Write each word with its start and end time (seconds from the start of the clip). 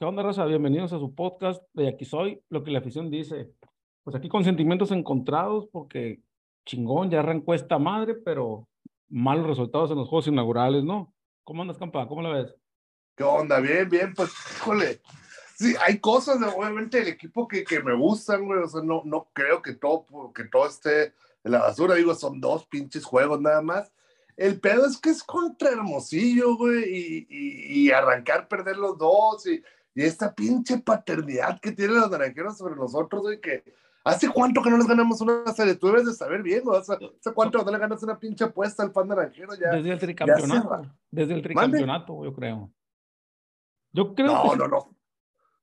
¿Qué 0.00 0.06
onda, 0.06 0.22
Rosa? 0.22 0.46
Bienvenidos 0.46 0.94
a 0.94 0.98
su 0.98 1.14
podcast 1.14 1.62
de 1.74 1.86
Aquí 1.86 2.06
Soy, 2.06 2.42
lo 2.48 2.64
que 2.64 2.70
la 2.70 2.78
afición 2.78 3.10
dice. 3.10 3.50
Pues 4.02 4.16
aquí 4.16 4.30
con 4.30 4.44
sentimientos 4.44 4.92
encontrados, 4.92 5.68
porque 5.70 6.22
chingón, 6.64 7.10
ya 7.10 7.18
arrancó 7.18 7.52
esta 7.52 7.78
madre, 7.78 8.14
pero 8.14 8.66
malos 9.10 9.46
resultados 9.46 9.90
en 9.90 9.98
los 9.98 10.08
juegos 10.08 10.26
inaugurales, 10.28 10.84
¿no? 10.84 11.12
¿Cómo 11.44 11.60
andas, 11.60 11.76
campa? 11.76 12.08
¿Cómo 12.08 12.22
la 12.22 12.30
ves? 12.30 12.54
¿Qué 13.14 13.24
onda? 13.24 13.60
Bien, 13.60 13.90
bien, 13.90 14.14
pues, 14.14 14.30
híjole. 14.56 15.02
Sí, 15.54 15.74
hay 15.86 15.98
cosas, 15.98 16.38
obviamente, 16.56 17.00
del 17.00 17.08
equipo 17.08 17.46
que, 17.46 17.62
que 17.62 17.82
me 17.82 17.94
gustan, 17.94 18.46
güey. 18.46 18.60
O 18.60 18.68
sea, 18.68 18.80
no, 18.82 19.02
no 19.04 19.28
creo 19.34 19.60
que 19.60 19.74
todo, 19.74 20.06
que 20.34 20.44
todo 20.44 20.66
esté 20.66 21.12
en 21.44 21.52
la 21.52 21.58
basura. 21.58 21.94
Digo, 21.96 22.14
son 22.14 22.40
dos 22.40 22.66
pinches 22.68 23.04
juegos 23.04 23.38
nada 23.38 23.60
más. 23.60 23.92
El 24.34 24.58
pedo 24.60 24.86
es 24.86 24.96
que 24.96 25.10
es 25.10 25.22
contra 25.22 25.68
Hermosillo, 25.68 26.56
güey, 26.56 27.26
y, 27.28 27.82
y 27.82 27.90
arrancar, 27.90 28.48
perder 28.48 28.78
los 28.78 28.96
dos, 28.96 29.46
y 29.46 29.62
y 29.94 30.02
esta 30.02 30.34
pinche 30.34 30.78
paternidad 30.78 31.60
que 31.60 31.72
tienen 31.72 31.96
los 31.96 32.10
naranjeros 32.10 32.56
sobre 32.56 32.76
nosotros, 32.76 33.22
güey, 33.22 33.40
que 33.40 33.64
hace 34.04 34.28
cuánto 34.28 34.62
que 34.62 34.70
no 34.70 34.76
les 34.76 34.86
ganamos 34.86 35.20
una 35.20 35.52
serie, 35.52 35.74
tú 35.74 35.88
debes 35.88 36.06
de 36.06 36.12
saber 36.12 36.42
bien, 36.42 36.62
güey, 36.62 36.78
hace, 36.78 36.96
cuánto 37.34 37.62
no 37.62 37.70
le 37.70 37.78
ganas 37.78 38.02
una 38.02 38.18
pinche 38.18 38.44
apuesta 38.44 38.82
al 38.82 38.92
fan 38.92 39.08
naranjero 39.08 39.54
ya. 39.54 39.70
Desde 39.70 39.92
el 39.92 39.98
tricampeonato, 39.98 40.82
desde 41.10 41.34
el 41.34 41.42
tricampeonato, 41.42 42.24
yo 42.24 42.32
creo. 42.32 42.72
Yo 43.92 44.14
creo 44.14 44.28
no, 44.28 44.54
no, 44.54 44.68
no. 44.68 44.96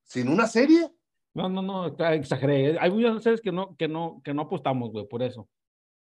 ¿Sin 0.04 0.28
una 0.28 0.46
serie? 0.46 0.92
No, 1.32 1.48
no, 1.48 1.62
no, 1.62 1.86
exageré. 1.86 2.78
Hay 2.78 2.90
muchas 2.90 3.22
series 3.22 3.40
que 3.40 3.52
no, 3.52 3.74
que 3.76 3.88
no, 3.88 4.20
que 4.22 4.34
no 4.34 4.42
apostamos, 4.42 4.90
güey, 4.92 5.06
por 5.08 5.22
eso. 5.22 5.48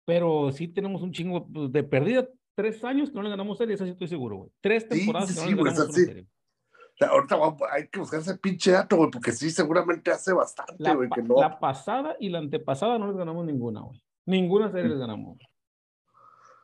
Pero 0.03 0.51
sí 0.51 0.67
tenemos 0.67 1.01
un 1.01 1.11
chingo 1.11 1.47
pues, 1.47 1.71
de 1.71 1.83
pérdida. 1.83 2.27
Tres 2.55 2.83
años 2.83 3.09
que 3.09 3.15
no 3.15 3.21
le 3.21 3.29
ganamos 3.29 3.57
serie, 3.57 3.75
eso 3.75 3.85
sí 3.85 3.91
estoy 3.91 4.07
seguro, 4.07 4.37
güey. 4.37 4.51
Tres 4.59 4.87
temporadas 4.89 5.29
sí, 5.29 5.35
que 5.35 5.41
no 5.41 5.63
le 5.63 5.71
ganamos 5.71 5.79
una 5.79 5.93
serie 5.93 6.27
ahorita 7.05 7.37
hay 7.71 7.87
que 7.89 7.99
buscar 7.99 8.19
ese 8.19 8.37
pinche 8.37 8.71
dato, 8.71 8.97
güey, 8.97 9.11
porque 9.11 9.31
sí, 9.31 9.51
seguramente 9.51 10.11
hace 10.11 10.33
bastante, 10.33 10.95
güey, 10.95 11.09
que 11.09 11.21
no. 11.21 11.39
La 11.39 11.59
pasada 11.59 12.15
y 12.19 12.29
la 12.29 12.39
antepasada 12.39 12.97
no 12.97 13.07
les 13.07 13.17
ganamos 13.17 13.45
ninguna, 13.45 13.81
güey. 13.81 14.01
Ninguna 14.25 14.71
serie 14.71 14.89
les 14.89 14.97
ganamos. 14.97 15.37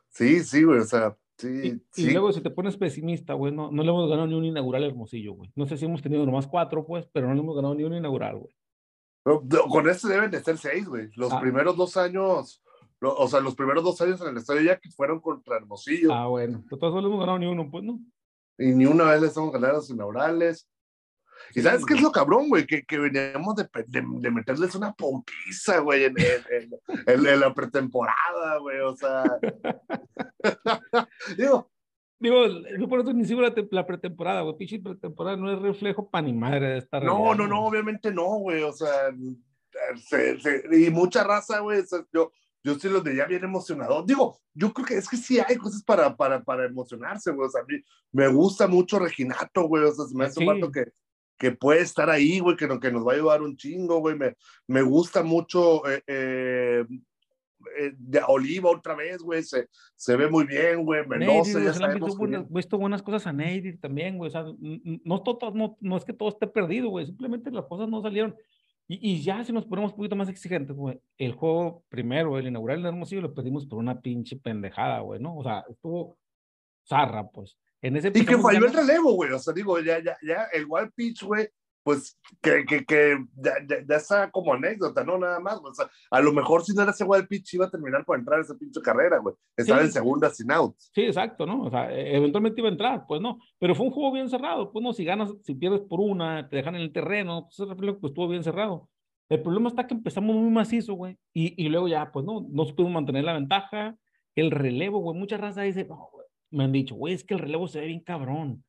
Sí, 0.10 0.44
sí, 0.44 0.64
güey, 0.64 0.80
o 0.80 0.84
sea, 0.84 1.16
sí. 1.38 1.48
Y, 1.48 1.84
sí. 1.92 2.10
y 2.10 2.12
luego, 2.12 2.32
si 2.32 2.42
te 2.42 2.50
pones 2.50 2.78
pesimista, 2.78 3.34
güey, 3.34 3.54
no, 3.54 3.72
no 3.72 3.84
le 3.84 3.90
hemos 3.90 4.10
ganado 4.10 4.28
ni 4.28 4.36
un 4.36 4.46
inaugural 4.46 4.84
hermosillo, 4.84 5.34
güey. 5.34 5.52
No 5.56 5.66
sé 5.66 5.78
si 5.78 5.86
hemos 5.86 6.02
tenido 6.02 6.26
nomás 6.26 6.48
cuatro, 6.48 6.86
pues, 6.86 7.08
pero 7.14 7.28
no 7.28 7.34
le 7.34 7.40
hemos 7.40 7.56
ganado 7.56 7.76
ni 7.76 7.84
un 7.84 7.94
inaugural, 7.94 8.38
güey. 8.38 8.54
Con 9.70 9.90
este 9.90 10.10
deben 10.10 10.32
de 10.32 10.44
ser 10.44 10.58
seis, 10.58 10.88
güey. 10.88 11.10
Los 11.16 11.32
ah. 11.32 11.40
primeros 11.40 11.78
dos 11.78 11.96
años, 11.96 12.62
lo, 13.00 13.16
o 13.16 13.28
sea, 13.28 13.40
los 13.40 13.56
primeros 13.56 13.84
dos 13.84 14.02
años 14.02 14.20
en 14.22 14.30
el 14.30 14.38
estadio 14.38 14.62
ya 14.62 14.80
que 14.80 14.92
fueron 14.92 15.22
contra 15.22 15.58
Hermosillo. 15.58 16.14
Ah, 16.14 16.28
bueno. 16.28 16.64
Formas, 16.70 17.02
no 17.02 17.08
hemos 17.08 17.20
ganado 17.20 17.40
ni 17.40 17.46
uno, 17.46 17.70
pues, 17.72 17.84
¿no? 17.84 18.00
Y 18.58 18.68
ni 18.74 18.86
una 18.86 19.06
vez 19.06 19.22
le 19.22 19.28
estamos 19.28 19.52
ganando 19.52 19.78
los 19.78 19.90
inaugurales. 19.90 20.68
Y 21.56 21.62
sabes 21.62 21.86
qué 21.86 21.94
es 21.96 22.02
lo 22.02 22.12
cabrón, 22.12 22.50
güey, 22.50 22.66
que, 22.66 22.84
que 22.84 22.98
veníamos 22.98 23.56
de, 23.56 23.68
de, 23.88 24.04
de, 24.20 24.32
meterles 24.32 24.76
una 24.76 24.94
putiza, 24.94 25.80
güey, 25.80 26.06
en, 26.06 26.16
en, 26.20 26.72
en, 27.08 27.28
en, 27.28 27.40
la 27.40 27.54
pretemporada, 27.54 28.58
güey, 28.60 28.80
o 28.80 28.96
sea. 28.96 29.24
Digo. 31.38 31.70
Digo, 32.20 32.46
yo 32.80 32.88
por 32.88 33.02
eso 33.02 33.12
inicio 33.12 33.42
la, 33.42 33.54
la 33.72 33.86
pretemporada, 33.86 34.42
güey, 34.42 34.56
pinche 34.56 34.80
pretemporada 34.80 35.36
no 35.36 35.52
es 35.52 35.60
reflejo 35.60 36.10
pa' 36.10 36.22
ni 36.22 36.32
madre 36.32 36.70
de 36.70 36.78
esta 36.78 37.02
No, 37.02 37.18
realidad, 37.18 37.36
no, 37.36 37.48
no, 37.48 37.66
obviamente 37.66 38.14
no, 38.14 38.38
güey, 38.38 38.64
o 38.64 38.72
sea, 38.72 39.12
se, 40.08 40.40
se, 40.40 40.64
y 40.72 40.90
mucha 40.90 41.26
raza, 41.26 41.60
güey, 41.60 41.82
o 41.82 41.86
sea, 41.86 42.00
yo, 42.14 42.32
yo 42.64 42.76
sí 42.76 42.88
los 42.88 43.04
veía 43.04 43.26
bien 43.26 43.44
emocionados. 43.44 44.06
Digo, 44.06 44.40
yo 44.54 44.74
creo 44.74 44.86
que 44.86 44.98
es 44.98 45.10
que 45.10 45.18
sí 45.18 45.40
hay 45.40 45.58
cosas 45.58 45.84
para, 45.84 46.16
para, 46.16 46.42
para 46.42 46.66
emocionarse, 46.66 47.32
güey. 47.32 47.48
O 47.48 47.52
sea, 47.52 47.62
a 47.62 47.66
mí 47.66 47.82
me 48.12 48.28
gusta 48.30 48.68
mucho 48.68 49.00
Reginato, 49.00 49.68
güey. 49.68 49.84
O 49.84 49.92
sea, 49.92 50.06
me 50.14 50.26
hace 50.26 50.40
sí. 50.40 50.48
un 50.48 50.72
que, 50.72 50.86
que 51.38 51.52
puede 51.52 51.82
estar 51.82 52.10
ahí, 52.10 52.40
güey, 52.40 52.56
que, 52.56 52.68
que 52.80 52.92
nos 52.92 53.06
va 53.06 53.12
a 53.12 53.16
ayudar 53.16 53.42
un 53.42 53.58
chingo, 53.58 54.00
güey. 54.00 54.18
Me, 54.18 54.36
me 54.68 54.82
gusta 54.82 55.24
mucho 55.24 55.82
eh, 55.90 56.86
eh, 57.78 57.94
de 57.98 58.22
Oliva 58.28 58.70
otra 58.72 58.96
vez, 58.96 59.22
güey. 59.22 59.44
Se, 59.44 59.68
se 59.96 60.16
ve 60.16 60.30
muy 60.30 60.46
bien, 60.46 60.86
güey. 60.86 61.06
Mendoza, 61.06 61.62
ya 61.62 61.74
sabemos. 61.74 62.18
He 62.20 62.46
visto 62.50 62.78
buenas 62.78 63.04
cosas 63.04 63.28
a 63.28 63.34
Neidir 63.34 63.80
también, 63.82 64.18
güey. 64.18 64.30
O 64.30 64.32
sea, 64.32 64.46
no, 65.04 65.22
todo, 65.22 65.52
no, 65.52 65.78
no 65.82 65.98
es 65.98 66.06
que 66.06 66.14
todo 66.14 66.30
esté 66.30 66.48
perdido, 66.48 66.90
güey. 66.90 67.06
Simplemente 67.08 67.52
las 67.52 67.66
cosas 67.66 67.90
no 67.90 68.02
salieron. 68.02 68.36
Y, 68.88 69.14
y, 69.14 69.24
ya 69.24 69.44
si 69.44 69.54
nos 69.54 69.66
ponemos 69.66 69.92
un 69.92 69.98
poquito 69.98 70.16
más 70.16 70.30
exigentes, 70.30 70.76
güey, 70.76 71.00
el 71.18 71.34
juego 71.34 71.84
primero, 71.88 72.38
el 72.38 72.48
inaugural 72.48 72.80
en 72.80 72.88
Hermosillo, 72.88 73.22
lo 73.22 73.34
pedimos 73.34 73.66
por 73.66 73.80
una 73.80 74.02
pinche 74.02 74.36
pendejada, 74.36 75.00
güey, 75.00 75.22
¿no? 75.22 75.38
O 75.38 75.44
sea, 75.44 75.64
estuvo 75.70 76.18
zarra, 76.86 77.28
pues. 77.30 77.58
En 77.82 77.96
ese 77.96 78.10
y 78.14 78.26
que 78.26 78.38
falló 78.38 78.66
el 78.66 78.74
relevo, 78.74 79.14
güey, 79.14 79.32
o 79.32 79.40
sea, 79.40 79.54
digo, 79.54 79.80
ya, 79.80 80.02
ya, 80.04 80.18
ya, 80.22 80.48
el 80.54 80.66
wild 80.68 80.92
pitch, 80.94 81.24
güey, 81.24 81.50
pues 81.84 82.18
que, 82.42 82.66
que, 82.66 82.86
que 82.86 83.18
ya, 83.36 83.54
ya, 83.68 83.96
está 83.96 84.32
como 84.32 84.54
anécdota, 84.54 85.04
¿no? 85.04 85.18
Nada 85.18 85.40
más, 85.40 85.60
o 85.64 85.74
sea, 85.74 85.90
a 86.10 86.22
lo 86.22 86.32
mejor 86.32 86.64
si 86.64 86.74
no 86.74 86.82
era 86.82 86.92
ese 86.92 87.04
wild 87.04 87.28
pitch 87.28 87.56
iba 87.56 87.66
a 87.66 87.70
terminar 87.70 88.06
por 88.06 88.18
entrar 88.18 88.40
esa 88.40 88.56
pinche 88.56 88.82
carrera, 88.82 89.20
güey. 89.20 89.36
Estaba 89.56 89.82
sí. 89.82 89.88
en 89.88 89.92
segunda 89.92 90.30
sin 90.30 90.52
out. 90.52 90.76
Sí, 90.78 91.02
exacto, 91.02 91.46
¿no? 91.46 91.64
O 91.64 91.70
sea, 91.70 91.94
eventualmente 91.94 92.62
iba 92.62 92.70
a 92.70 92.72
entrar, 92.72 93.06
pues 93.08 93.22
no. 93.22 93.40
Pero 93.60 93.76
fue 93.76 93.86
un 93.86 93.92
juego 93.92 94.12
bien 94.12 94.30
cerrado, 94.30 94.72
pues 94.72 94.82
no, 94.82 94.94
si 94.94 95.04
ganas, 95.04 95.34
si 95.44 95.56
pierdes 95.56 95.82
por 95.82 96.00
una, 96.00 96.48
te 96.50 96.56
dejan 96.56 96.76
en 96.76 96.82
el 96.82 96.94
terreno, 96.94 97.50
pues 97.56 97.70
pues 97.78 98.12
estuvo 98.12 98.28
bien 98.28 98.44
cerrado. 98.44 98.90
El 99.30 99.42
problema 99.42 99.70
está 99.70 99.88
que 99.88 99.94
empezamos 99.94 100.36
muy 100.36 100.52
macizo, 100.52 100.94
güey, 100.94 101.18
y, 101.34 101.62
y 101.62 101.70
luego 101.70 101.88
ya, 101.88 102.12
pues 102.12 102.26
no, 102.26 102.46
no 102.50 102.66
supimos 102.66 102.92
mantener 102.92 103.24
la 103.24 103.34
ventaja. 103.34 103.98
El 104.36 104.52
relevo, 104.52 105.00
güey, 105.00 105.18
mucha 105.18 105.38
raza 105.38 105.62
dice, 105.62 105.84
güey, 105.84 106.00
me 106.52 106.64
han 106.64 106.72
dicho, 106.72 106.96
güey, 106.96 107.14
es 107.14 107.24
que 107.24 107.34
el 107.34 107.40
relevo 107.40 107.68
se 107.68 107.82
ve 107.82 107.88
bien 107.88 108.02
cabrón. 108.02 108.64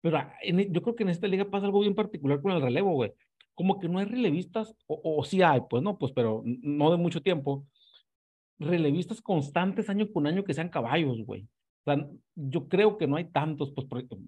Pero 0.00 0.18
en, 0.42 0.72
yo 0.72 0.82
creo 0.82 0.94
que 0.94 1.02
en 1.02 1.10
esta 1.10 1.26
liga 1.26 1.50
pasa 1.50 1.66
algo 1.66 1.80
bien 1.80 1.94
particular 1.94 2.40
con 2.40 2.52
el 2.52 2.62
relevo, 2.62 2.92
güey. 2.92 3.12
Como 3.54 3.80
que 3.80 3.88
no 3.88 3.98
hay 3.98 4.04
relevistas, 4.04 4.74
o, 4.86 5.00
o 5.02 5.24
sí 5.24 5.42
hay, 5.42 5.62
pues 5.68 5.82
no, 5.82 5.98
pues, 5.98 6.12
pero 6.12 6.42
no 6.44 6.90
de 6.90 6.96
mucho 6.96 7.22
tiempo. 7.22 7.66
Relevistas 8.58 9.20
constantes 9.20 9.88
año 9.88 10.10
con 10.12 10.26
año 10.26 10.44
que 10.44 10.54
sean 10.54 10.68
caballos, 10.68 11.24
güey. 11.24 11.48
O 11.88 11.94
sea, 11.94 12.06
yo 12.34 12.68
creo 12.68 12.98
que 12.98 13.06
no 13.06 13.16
hay 13.16 13.24
tantos 13.24 13.72
pues, 13.72 13.86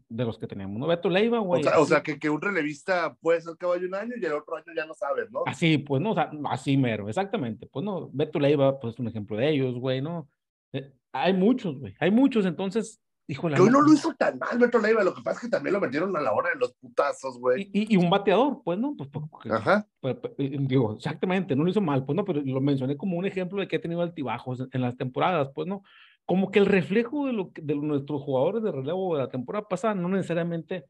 de 0.08 0.24
los 0.24 0.38
que 0.38 0.46
tenemos, 0.46 0.78
¿no? 0.78 0.86
Beto 0.86 1.10
Leiva, 1.10 1.40
güey. 1.40 1.60
O 1.60 1.64
sea, 1.64 1.78
o 1.80 1.84
sea 1.84 2.02
que, 2.02 2.18
que, 2.18 2.30
un 2.30 2.40
relevista 2.40 3.14
puede 3.20 3.40
ser 3.40 3.56
caballo 3.56 3.86
un 3.86 3.94
año 3.94 4.14
y 4.16 4.24
el 4.24 4.32
otro 4.32 4.56
año 4.56 4.72
ya 4.74 4.86
no 4.86 4.94
sabes, 4.94 5.30
¿no? 5.30 5.42
Así, 5.46 5.78
pues, 5.78 6.00
no, 6.00 6.12
o 6.12 6.14
sea, 6.14 6.30
así 6.48 6.76
mero, 6.76 7.08
exactamente. 7.08 7.66
Pues 7.66 7.84
no, 7.84 8.08
Beto 8.12 8.38
Leiva, 8.38 8.80
pues 8.80 8.94
es 8.94 9.00
un 9.00 9.08
ejemplo 9.08 9.36
de 9.36 9.50
ellos, 9.50 9.74
güey, 9.78 10.00
¿no? 10.00 10.28
Eh, 10.72 10.90
hay 11.12 11.34
muchos, 11.34 11.78
güey, 11.78 11.94
hay 12.00 12.10
muchos, 12.10 12.46
entonces, 12.46 13.00
híjole. 13.30 13.56
Que 13.56 13.62
hoy 13.62 13.70
no 13.70 13.80
lo 13.80 13.92
hizo 13.92 14.14
tan 14.14 14.38
mal 14.38 14.58
Beto 14.58 14.78
Leiva, 14.78 15.04
lo 15.04 15.14
que 15.14 15.22
pasa 15.22 15.38
es 15.38 15.44
que 15.44 15.50
también 15.50 15.74
lo 15.74 15.80
metieron 15.80 16.16
a 16.16 16.20
la 16.20 16.32
hora 16.32 16.50
de 16.50 16.58
los 16.58 16.72
putazos, 16.74 17.38
güey. 17.38 17.70
Y, 17.72 17.82
y, 17.82 17.94
y, 17.94 17.96
un 17.96 18.10
bateador, 18.10 18.62
pues, 18.64 18.78
¿no? 18.78 18.94
Pues, 18.96 19.08
porque, 19.10 19.50
Ajá. 19.50 19.86
Pues, 20.00 20.16
digo, 20.38 20.94
exactamente, 20.94 21.54
no 21.56 21.64
lo 21.64 21.70
hizo 21.70 21.80
mal, 21.80 22.04
pues, 22.04 22.16
no, 22.16 22.24
pero 22.24 22.40
lo 22.44 22.60
mencioné 22.60 22.96
como 22.96 23.16
un 23.16 23.26
ejemplo 23.26 23.60
de 23.60 23.68
que 23.68 23.76
ha 23.76 23.80
tenido 23.80 24.02
altibajos 24.02 24.60
en, 24.60 24.68
en 24.72 24.80
las 24.80 24.96
temporadas, 24.96 25.50
pues, 25.54 25.66
¿no? 25.66 25.82
como 26.30 26.52
que 26.52 26.60
el 26.60 26.66
reflejo 26.66 27.26
de, 27.26 27.32
lo, 27.32 27.50
de 27.54 27.74
nuestros 27.74 28.22
jugadores 28.22 28.62
de 28.62 28.70
relevo 28.70 29.16
de 29.16 29.22
la 29.22 29.28
temporada 29.28 29.66
pasada 29.66 29.96
no 29.96 30.08
necesariamente 30.08 30.84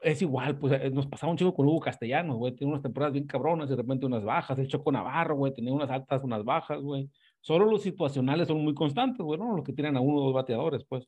es 0.00 0.22
igual, 0.22 0.58
pues 0.58 0.72
eh, 0.80 0.90
nos 0.90 1.06
pasaba 1.06 1.30
un 1.30 1.36
chico 1.36 1.54
con 1.54 1.66
Hugo 1.66 1.80
Castellanos, 1.80 2.36
güey, 2.36 2.54
tiene 2.54 2.72
unas 2.72 2.82
temporadas 2.82 3.12
bien 3.12 3.26
cabronas, 3.26 3.68
de 3.68 3.76
repente 3.76 4.06
unas 4.06 4.24
bajas, 4.24 4.58
el 4.58 4.68
Choco 4.68 4.92
Navarro, 4.92 5.36
güey, 5.36 5.52
tenía 5.52 5.72
unas 5.72 5.90
altas, 5.90 6.22
unas 6.24 6.44
bajas, 6.44 6.80
güey. 6.80 7.10
Solo 7.40 7.66
los 7.66 7.82
situacionales 7.82 8.48
son 8.48 8.62
muy 8.62 8.74
constantes, 8.74 9.20
güey, 9.20 9.38
¿no? 9.38 9.54
Los 9.54 9.64
que 9.64 9.72
tienen 9.72 9.96
a 9.96 10.00
uno 10.00 10.18
o 10.18 10.24
dos 10.24 10.34
bateadores, 10.34 10.84
pues. 10.88 11.06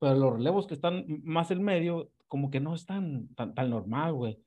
Pero 0.00 0.14
los 0.14 0.32
relevos 0.32 0.66
que 0.66 0.74
están 0.74 1.04
más 1.24 1.50
en 1.50 1.62
medio, 1.62 2.10
como 2.26 2.50
que 2.50 2.58
no 2.58 2.74
están 2.74 3.28
tan, 3.34 3.54
tan 3.54 3.70
normal, 3.70 4.14
güey. 4.14 4.42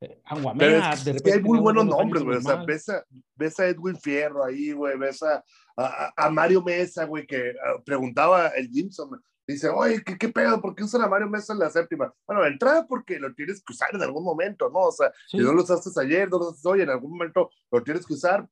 Eh, 0.00 0.20
Aguamea, 0.24 0.92
es 0.92 1.00
que, 1.00 1.04
de 1.06 1.12
repente. 1.14 1.32
hay 1.32 1.42
muy 1.42 1.58
buenos 1.58 1.86
nombres, 1.86 2.22
güey. 2.22 2.36
O 2.36 2.40
sea, 2.40 2.62
ves 2.64 2.88
a, 2.88 3.04
ves 3.34 3.58
a 3.58 3.66
Edwin 3.66 3.96
Fierro 3.96 4.44
ahí, 4.44 4.72
güey. 4.72 4.96
Ves 4.96 5.22
a, 5.22 5.42
a, 5.76 6.12
a, 6.14 6.30
Mario 6.30 6.62
Mesa, 6.62 7.04
güey, 7.04 7.26
que 7.26 7.50
uh, 7.50 7.82
preguntaba 7.82 8.48
el 8.48 8.68
Jimson. 8.68 9.20
Dice, 9.46 9.70
oye, 9.70 10.02
¿qué, 10.04 10.18
¿qué, 10.18 10.28
pedo? 10.28 10.60
¿Por 10.60 10.74
qué 10.74 10.84
usan 10.84 11.02
a 11.02 11.08
Mario 11.08 11.28
Mesa 11.28 11.54
en 11.54 11.58
la 11.58 11.70
séptima? 11.70 12.12
Bueno, 12.26 12.44
entrada 12.44 12.86
porque 12.86 13.18
lo 13.18 13.34
tienes 13.34 13.62
que 13.64 13.72
usar 13.72 13.88
en 13.94 14.02
algún 14.02 14.22
momento, 14.22 14.68
¿no? 14.68 14.80
O 14.80 14.92
sea, 14.92 15.10
sí. 15.26 15.38
si 15.38 15.42
no 15.42 15.54
lo 15.54 15.62
usaste 15.62 15.90
ayer, 16.00 16.28
no 16.30 16.38
lo 16.38 16.50
usaste 16.50 16.68
hoy, 16.68 16.82
en 16.82 16.90
algún 16.90 17.12
momento 17.12 17.50
lo 17.72 17.82
tienes 17.82 18.06
que 18.06 18.12
usar. 18.12 18.46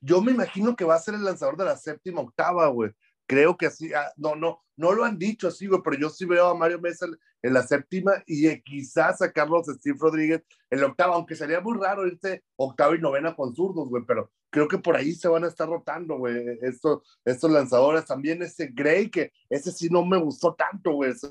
Yo 0.00 0.22
me 0.22 0.32
imagino 0.32 0.76
que 0.76 0.84
va 0.84 0.94
a 0.94 1.00
ser 1.00 1.14
el 1.14 1.24
lanzador 1.24 1.56
de 1.56 1.64
la 1.64 1.76
séptima, 1.76 2.20
octava, 2.20 2.68
güey. 2.68 2.92
Creo 3.26 3.56
que 3.56 3.66
así, 3.66 3.92
ah, 3.92 4.12
no, 4.16 4.36
no, 4.36 4.60
no 4.76 4.92
lo 4.92 5.04
han 5.04 5.18
dicho 5.18 5.48
así, 5.48 5.66
güey, 5.66 5.80
pero 5.82 5.96
yo 5.98 6.10
sí 6.10 6.24
veo 6.24 6.48
a 6.48 6.54
Mario 6.54 6.80
Mesa 6.80 7.06
en 7.42 7.54
la 7.54 7.62
séptima 7.62 8.12
y 8.26 8.46
eh, 8.46 8.62
quizás 8.64 9.20
a 9.22 9.32
Steve 9.32 9.98
Rodríguez 9.98 10.42
en 10.70 10.80
la 10.80 10.86
octava, 10.86 11.14
aunque 11.14 11.36
sería 11.36 11.60
muy 11.60 11.78
raro 11.78 12.06
irte 12.06 12.42
octava 12.56 12.94
y 12.94 12.98
novena 12.98 13.34
con 13.34 13.54
zurdos, 13.54 13.88
güey, 13.88 14.04
pero 14.06 14.30
creo 14.50 14.68
que 14.68 14.78
por 14.78 14.96
ahí 14.96 15.12
se 15.12 15.28
van 15.28 15.44
a 15.44 15.48
estar 15.48 15.68
rotando, 15.68 16.16
güey, 16.16 16.58
estos, 16.62 17.02
estos 17.24 17.50
lanzadores. 17.50 18.04
También 18.04 18.42
ese 18.42 18.68
Gray, 18.68 19.10
que 19.10 19.32
ese 19.50 19.70
sí 19.70 19.88
no 19.90 20.04
me 20.04 20.16
gustó 20.16 20.54
tanto, 20.54 20.92
güey, 20.92 21.12
se, 21.14 21.28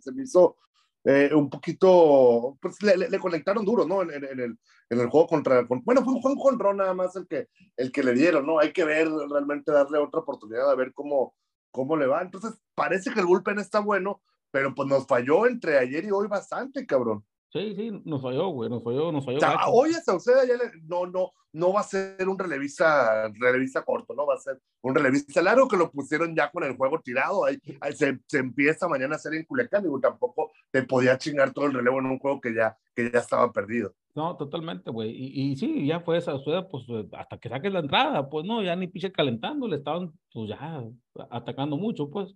se, 0.00 0.12
me 0.12 0.22
hizo 0.22 0.56
eh, 1.04 1.30
un 1.34 1.50
poquito, 1.50 2.56
pues 2.60 2.80
le, 2.82 3.18
conectaron 3.18 3.64
duro, 3.64 3.86
¿no? 3.86 4.02
En, 4.02 4.10
el, 4.10 4.58
en 4.88 5.00
el 5.00 5.08
juego 5.08 5.26
contra, 5.26 5.66
con, 5.66 5.82
bueno, 5.84 6.04
fue 6.04 6.14
un 6.14 6.20
juego 6.20 6.40
con 6.40 6.58
Ron 6.58 6.76
nada 6.76 6.94
más 6.94 7.16
el 7.16 7.26
que, 7.26 7.48
el 7.76 7.90
que 7.90 8.02
le 8.02 8.12
dieron, 8.12 8.46
¿no? 8.46 8.58
Hay 8.58 8.72
que 8.72 8.84
ver, 8.84 9.08
realmente 9.10 9.72
darle 9.72 9.98
otra 9.98 10.20
oportunidad 10.20 10.70
a 10.70 10.74
ver 10.76 10.92
cómo, 10.92 11.34
cómo 11.72 11.96
le 11.96 12.06
va. 12.06 12.22
Entonces, 12.22 12.52
parece 12.74 13.12
que 13.12 13.20
el 13.20 13.26
bullpen 13.26 13.58
está 13.58 13.80
bueno, 13.80 14.22
pero 14.52 14.74
pues 14.74 14.88
nos 14.88 15.06
falló 15.06 15.46
entre 15.46 15.78
ayer 15.78 16.04
y 16.04 16.10
hoy 16.10 16.28
bastante, 16.28 16.86
cabrón. 16.86 17.24
Sí, 17.52 17.74
sí, 17.76 18.02
nos 18.06 18.22
falló, 18.22 18.48
güey, 18.48 18.70
nos 18.70 18.82
falló, 18.82 19.12
nos 19.12 19.26
falló. 19.26 19.36
O 19.36 19.40
sea, 19.40 19.68
hoy 19.68 19.90
a 19.90 20.00
Sauceda 20.00 20.46
ya 20.46 20.54
le, 20.54 20.70
no, 20.84 21.04
no, 21.04 21.32
no 21.52 21.70
va 21.70 21.80
a 21.80 21.84
ser 21.84 22.26
un 22.26 22.38
relevista, 22.38 23.28
relevista 23.28 23.84
corto, 23.84 24.14
no 24.14 24.24
va 24.24 24.36
a 24.36 24.38
ser 24.38 24.58
un 24.80 24.94
relevista 24.94 25.42
largo 25.42 25.68
que 25.68 25.76
lo 25.76 25.90
pusieron 25.90 26.34
ya 26.34 26.50
con 26.50 26.64
el 26.64 26.74
juego 26.76 27.00
tirado. 27.00 27.44
Ahí, 27.44 27.58
ahí 27.82 27.92
se, 27.92 28.20
se, 28.26 28.38
empieza 28.38 28.88
mañana 28.88 29.14
a 29.14 29.16
hacer 29.16 29.34
en 29.34 29.44
Culiacán, 29.44 29.82
digo, 29.82 30.00
tampoco 30.00 30.50
te 30.70 30.82
podía 30.84 31.18
chingar 31.18 31.52
todo 31.52 31.66
el 31.66 31.74
relevo 31.74 31.98
en 31.98 32.06
un 32.06 32.18
juego 32.18 32.40
que 32.40 32.54
ya, 32.54 32.74
que 32.94 33.10
ya 33.12 33.18
estaba 33.18 33.52
perdido. 33.52 33.94
No, 34.14 34.34
totalmente, 34.34 34.90
güey. 34.90 35.10
Y, 35.10 35.52
y, 35.52 35.56
sí, 35.56 35.86
ya 35.86 36.00
fue 36.00 36.16
esa 36.16 36.32
Sauceda, 36.32 36.66
pues 36.66 36.84
hasta 37.12 37.36
que 37.36 37.50
saques 37.50 37.70
la 37.70 37.80
entrada, 37.80 38.30
pues 38.30 38.46
no, 38.46 38.62
ya 38.62 38.74
ni 38.76 38.86
piche 38.86 39.12
calentando, 39.12 39.68
le 39.68 39.76
estaban, 39.76 40.10
pues 40.32 40.48
ya 40.48 40.82
atacando 41.30 41.76
mucho, 41.76 42.08
pues. 42.08 42.34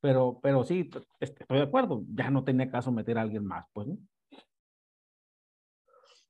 Pero, 0.00 0.38
pero 0.40 0.62
sí, 0.62 0.88
estoy 1.18 1.58
de 1.58 1.64
acuerdo, 1.64 2.04
ya 2.14 2.30
no 2.30 2.44
tenía 2.44 2.70
caso 2.70 2.92
meter 2.92 3.18
a 3.18 3.22
alguien 3.22 3.44
más, 3.44 3.66
pues, 3.72 3.88
¿no? 3.88 3.98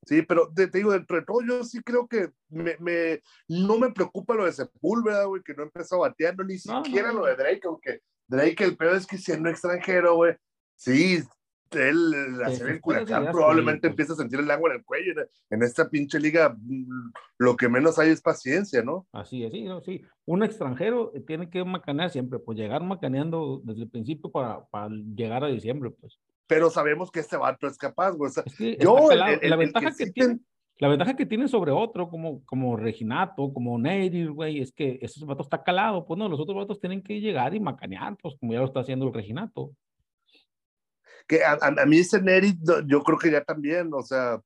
Sí, 0.06 0.22
pero 0.22 0.52
te, 0.54 0.68
te, 0.68 0.78
digo, 0.78 0.92
dentro 0.92 1.16
de 1.16 1.24
todo, 1.24 1.40
yo 1.42 1.64
sí 1.64 1.82
creo 1.82 2.06
que 2.06 2.30
me, 2.48 2.76
me, 2.78 3.20
no 3.48 3.76
me 3.76 3.90
preocupa 3.90 4.34
lo 4.34 4.44
de 4.44 4.52
Sepúlveda, 4.52 5.24
güey, 5.24 5.42
que 5.42 5.52
no 5.52 5.64
empezó 5.64 5.98
bateando, 5.98 6.44
ni 6.44 6.54
no, 6.64 6.84
siquiera 6.84 7.10
no. 7.10 7.20
lo 7.20 7.26
de 7.26 7.34
Drake, 7.34 7.62
aunque 7.64 8.02
Drake, 8.28 8.64
el 8.64 8.76
peor 8.76 8.94
es 8.94 9.06
que 9.06 9.18
siendo 9.18 9.48
extranjero, 9.48 10.14
güey, 10.14 10.36
sí, 10.76 11.24
él, 11.72 12.38
la 12.38 12.50
serie 12.50 12.74
en 12.74 12.80
Culiacán 12.80 13.32
probablemente 13.32 13.88
empieza 13.88 14.12
a 14.12 14.16
sentir 14.16 14.38
el 14.38 14.48
agua 14.48 14.70
en 14.70 14.76
el 14.76 14.84
cuello. 14.84 15.12
En, 15.50 15.62
esta 15.64 15.90
pinche 15.90 16.20
liga, 16.20 16.56
lo 17.38 17.56
que 17.56 17.68
menos 17.68 17.98
hay 17.98 18.10
es 18.10 18.22
paciencia, 18.22 18.82
¿no? 18.82 19.08
Así 19.10 19.44
es, 19.44 19.50
sí, 19.50 19.64
no, 19.64 19.80
sí. 19.80 20.02
Un 20.24 20.44
extranjero 20.44 21.12
tiene 21.26 21.50
que 21.50 21.64
macanear 21.64 22.10
siempre, 22.10 22.38
pues 22.38 22.56
llegar 22.56 22.84
macaneando 22.84 23.60
desde 23.64 23.82
el 23.82 23.90
principio 23.90 24.30
para, 24.30 24.64
para 24.66 24.88
llegar 24.88 25.42
a 25.42 25.48
diciembre, 25.48 25.90
pues 25.90 26.20
pero 26.46 26.70
sabemos 26.70 27.10
que 27.10 27.20
este 27.20 27.36
vato 27.36 27.66
es 27.66 27.76
capaz, 27.78 28.12
güey. 28.12 28.30
O 28.30 28.32
sea, 28.32 28.44
yo, 28.78 29.10
el, 29.10 29.20
el, 29.42 29.50
la 29.50 29.56
ventaja 29.56 29.92
que, 29.96 30.06
que 30.06 30.12
tiene, 30.12 30.38
la 30.78 30.88
ventaja 30.88 31.16
que 31.16 31.24
tiene 31.24 31.48
sobre 31.48 31.72
otro, 31.72 32.08
como, 32.10 32.44
como 32.44 32.76
Reginato, 32.76 33.52
como 33.52 33.78
Neyri, 33.78 34.26
güey, 34.26 34.60
es 34.60 34.72
que 34.72 34.98
ese 35.00 35.24
vato 35.24 35.42
está 35.42 35.62
calado, 35.62 36.04
pues 36.04 36.18
no, 36.18 36.28
los 36.28 36.38
otros 36.38 36.56
vatos 36.56 36.80
tienen 36.80 37.02
que 37.02 37.18
llegar 37.20 37.54
y 37.54 37.60
macanear, 37.60 38.16
pues 38.20 38.34
como 38.38 38.52
ya 38.52 38.58
lo 38.58 38.66
está 38.66 38.80
haciendo 38.80 39.06
el 39.06 39.14
Reginato. 39.14 39.74
Que 41.26 41.42
a, 41.42 41.52
a, 41.52 41.82
a 41.82 41.86
mí 41.86 41.98
ese 41.98 42.20
Neyri, 42.20 42.58
yo 42.86 43.02
creo 43.02 43.18
que 43.18 43.30
ya 43.30 43.42
también, 43.42 43.90
o 43.94 44.02
sea, 44.02 44.40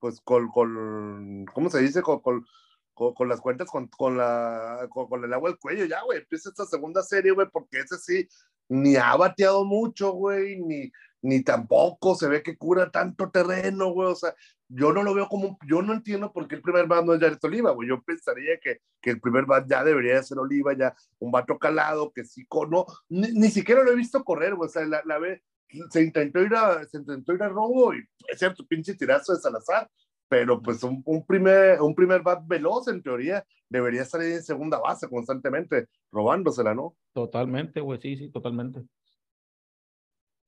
pues 0.00 0.20
con, 0.20 0.48
con 0.48 1.46
¿cómo 1.54 1.70
se 1.70 1.80
dice? 1.80 2.02
Con, 2.02 2.20
con, 2.20 2.44
con, 2.92 3.14
con 3.14 3.28
las 3.28 3.40
cuentas, 3.40 3.70
con, 3.70 3.86
con 3.86 4.16
la, 4.16 4.88
con, 4.90 5.08
con, 5.08 5.24
el 5.24 5.32
agua 5.32 5.50
al 5.50 5.58
cuello, 5.58 5.84
ya, 5.84 6.02
güey, 6.02 6.18
empieza 6.18 6.48
esta 6.48 6.64
segunda 6.64 7.02
serie, 7.02 7.30
güey, 7.30 7.46
porque 7.52 7.78
ese 7.78 7.96
sí, 7.98 8.28
ni 8.68 8.96
ha 8.96 9.14
bateado 9.16 9.64
mucho, 9.64 10.10
güey, 10.12 10.60
ni, 10.60 10.90
ni 11.26 11.42
tampoco 11.42 12.14
se 12.14 12.28
ve 12.28 12.42
que 12.42 12.56
cura 12.56 12.90
tanto 12.90 13.30
terreno, 13.30 13.90
güey. 13.92 14.12
O 14.12 14.14
sea, 14.14 14.34
yo 14.68 14.92
no 14.92 15.02
lo 15.02 15.12
veo 15.12 15.28
como, 15.28 15.58
yo 15.66 15.82
no 15.82 15.92
entiendo 15.92 16.32
por 16.32 16.46
qué 16.46 16.54
el 16.54 16.62
primer 16.62 16.86
bat 16.86 17.04
no 17.04 17.14
es 17.14 17.20
Jared 17.20 17.38
Oliva, 17.42 17.72
güey. 17.72 17.88
Yo 17.88 18.02
pensaría 18.02 18.58
que, 18.62 18.80
que 19.00 19.10
el 19.10 19.20
primer 19.20 19.44
bat 19.44 19.66
ya 19.68 19.82
debería 19.82 20.22
ser 20.22 20.38
Oliva, 20.38 20.76
ya 20.76 20.94
un 21.18 21.32
vato 21.32 21.58
calado, 21.58 22.12
que 22.12 22.24
sí, 22.24 22.46
no, 22.70 22.86
ni, 23.08 23.32
ni 23.32 23.50
siquiera 23.50 23.82
lo 23.82 23.90
he 23.90 23.96
visto 23.96 24.22
correr, 24.22 24.54
güey. 24.54 24.68
O 24.68 24.70
sea, 24.70 24.86
la, 24.86 25.02
la 25.04 25.18
ve, 25.18 25.42
se 25.90 26.02
intentó 26.02 26.40
ir 26.40 26.54
a, 26.54 26.84
se 26.84 26.98
intentó 26.98 27.34
ir 27.34 27.42
a 27.42 27.48
robo 27.48 27.92
y 27.92 28.04
es 28.28 28.38
cierto, 28.38 28.64
pinche 28.64 28.94
tirazo 28.94 29.34
de 29.34 29.40
Salazar, 29.40 29.90
pero 30.28 30.62
pues 30.62 30.82
un, 30.84 31.02
un, 31.04 31.26
primer, 31.26 31.80
un 31.80 31.94
primer 31.94 32.22
bat 32.22 32.46
veloz, 32.46 32.86
en 32.88 33.02
teoría, 33.02 33.44
debería 33.68 34.02
ahí 34.02 34.32
en 34.32 34.42
segunda 34.42 34.78
base 34.78 35.08
constantemente, 35.08 35.88
robándosela, 36.12 36.74
¿no? 36.74 36.96
Totalmente, 37.12 37.80
güey, 37.80 38.00
sí, 38.00 38.16
sí, 38.16 38.30
totalmente. 38.30 38.84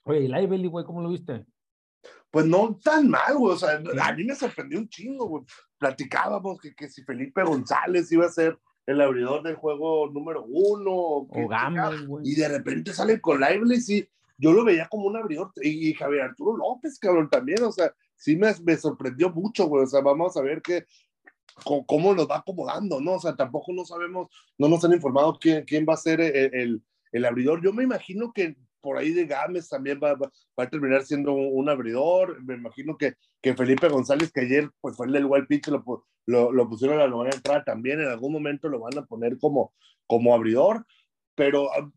Oye, 0.08 0.20
¿y 0.20 0.28
Lively, 0.28 0.68
güey, 0.68 0.86
cómo 0.86 1.02
lo 1.02 1.10
viste? 1.10 1.44
Pues 2.30 2.46
no 2.46 2.78
tan 2.82 3.08
mal, 3.10 3.36
güey. 3.36 3.54
O 3.54 3.58
sea, 3.58 3.80
a 4.02 4.12
mí 4.14 4.24
me 4.24 4.34
sorprendió 4.34 4.78
un 4.78 4.88
chingo, 4.88 5.26
güey. 5.26 5.44
Platicábamos 5.78 6.58
que, 6.60 6.74
que 6.74 6.88
si 6.88 7.02
Felipe 7.04 7.42
González 7.42 8.10
iba 8.10 8.24
a 8.24 8.30
ser 8.30 8.58
el 8.86 9.02
abridor 9.02 9.42
del 9.42 9.56
juego 9.56 10.08
número 10.10 10.44
uno. 10.44 10.92
O, 10.92 11.48
Gamble, 11.48 12.06
güey. 12.06 12.26
Y 12.26 12.34
de 12.36 12.48
repente 12.48 12.94
sale 12.94 13.20
con 13.20 13.38
Lively, 13.38 13.80
sí. 13.82 14.08
Yo 14.38 14.52
lo 14.52 14.64
veía 14.64 14.88
como 14.88 15.08
un 15.08 15.16
abridor. 15.16 15.52
Y, 15.56 15.90
y 15.90 15.94
Javier 15.94 16.22
Arturo 16.22 16.56
López, 16.56 16.98
cabrón, 16.98 17.28
también. 17.28 17.62
O 17.62 17.72
sea, 17.72 17.92
sí 18.16 18.34
me, 18.34 18.54
me 18.64 18.76
sorprendió 18.78 19.28
mucho, 19.28 19.66
güey. 19.66 19.84
O 19.84 19.86
sea, 19.86 20.00
vamos 20.00 20.36
a 20.38 20.42
ver 20.42 20.62
qué, 20.62 20.86
cómo 21.86 22.14
nos 22.14 22.30
va 22.30 22.38
acomodando, 22.38 22.98
¿no? 23.00 23.14
O 23.14 23.20
sea, 23.20 23.36
tampoco 23.36 23.72
no 23.74 23.84
sabemos, 23.84 24.28
no 24.56 24.68
nos 24.68 24.82
han 24.84 24.92
informado 24.92 25.38
quién, 25.38 25.64
quién 25.64 25.84
va 25.86 25.94
a 25.94 25.98
ser 25.98 26.20
el, 26.20 26.54
el, 26.54 26.82
el 27.12 27.24
abridor. 27.26 27.62
Yo 27.62 27.72
me 27.72 27.84
imagino 27.84 28.32
que 28.32 28.56
por 28.80 28.98
ahí 28.98 29.12
de 29.12 29.26
Gámez 29.26 29.68
también 29.68 30.00
va, 30.02 30.14
va, 30.14 30.30
va, 30.58 30.64
a 30.64 30.70
terminar 30.70 31.04
siendo 31.04 31.32
un, 31.32 31.68
abridor. 31.68 32.42
Me 32.44 32.54
imagino 32.54 32.96
que, 32.96 33.14
que 33.42 33.54
Felipe 33.54 33.88
González, 33.88 34.32
que 34.32 34.42
ayer 34.42 34.70
pues 34.80 34.96
fue 34.96 35.06
el 35.06 35.12
del 35.12 35.26
wild 35.26 35.46
pitch, 35.46 35.68
lo, 35.68 35.84
lo, 36.26 36.52
lo, 36.52 36.68
pusieron 36.68 36.98
a 36.98 37.04
la 37.04 37.08
novena 37.08 37.34
entrada, 37.34 37.64
también 37.64 38.00
en 38.00 38.08
algún 38.08 38.32
momento 38.32 38.68
lo 38.68 38.80
van 38.80 38.98
a 38.98 39.06
poner 39.06 39.38
como, 39.38 39.72
como 40.06 40.34
abridor, 40.34 40.86
pero 41.34 41.70
a, 41.72 41.90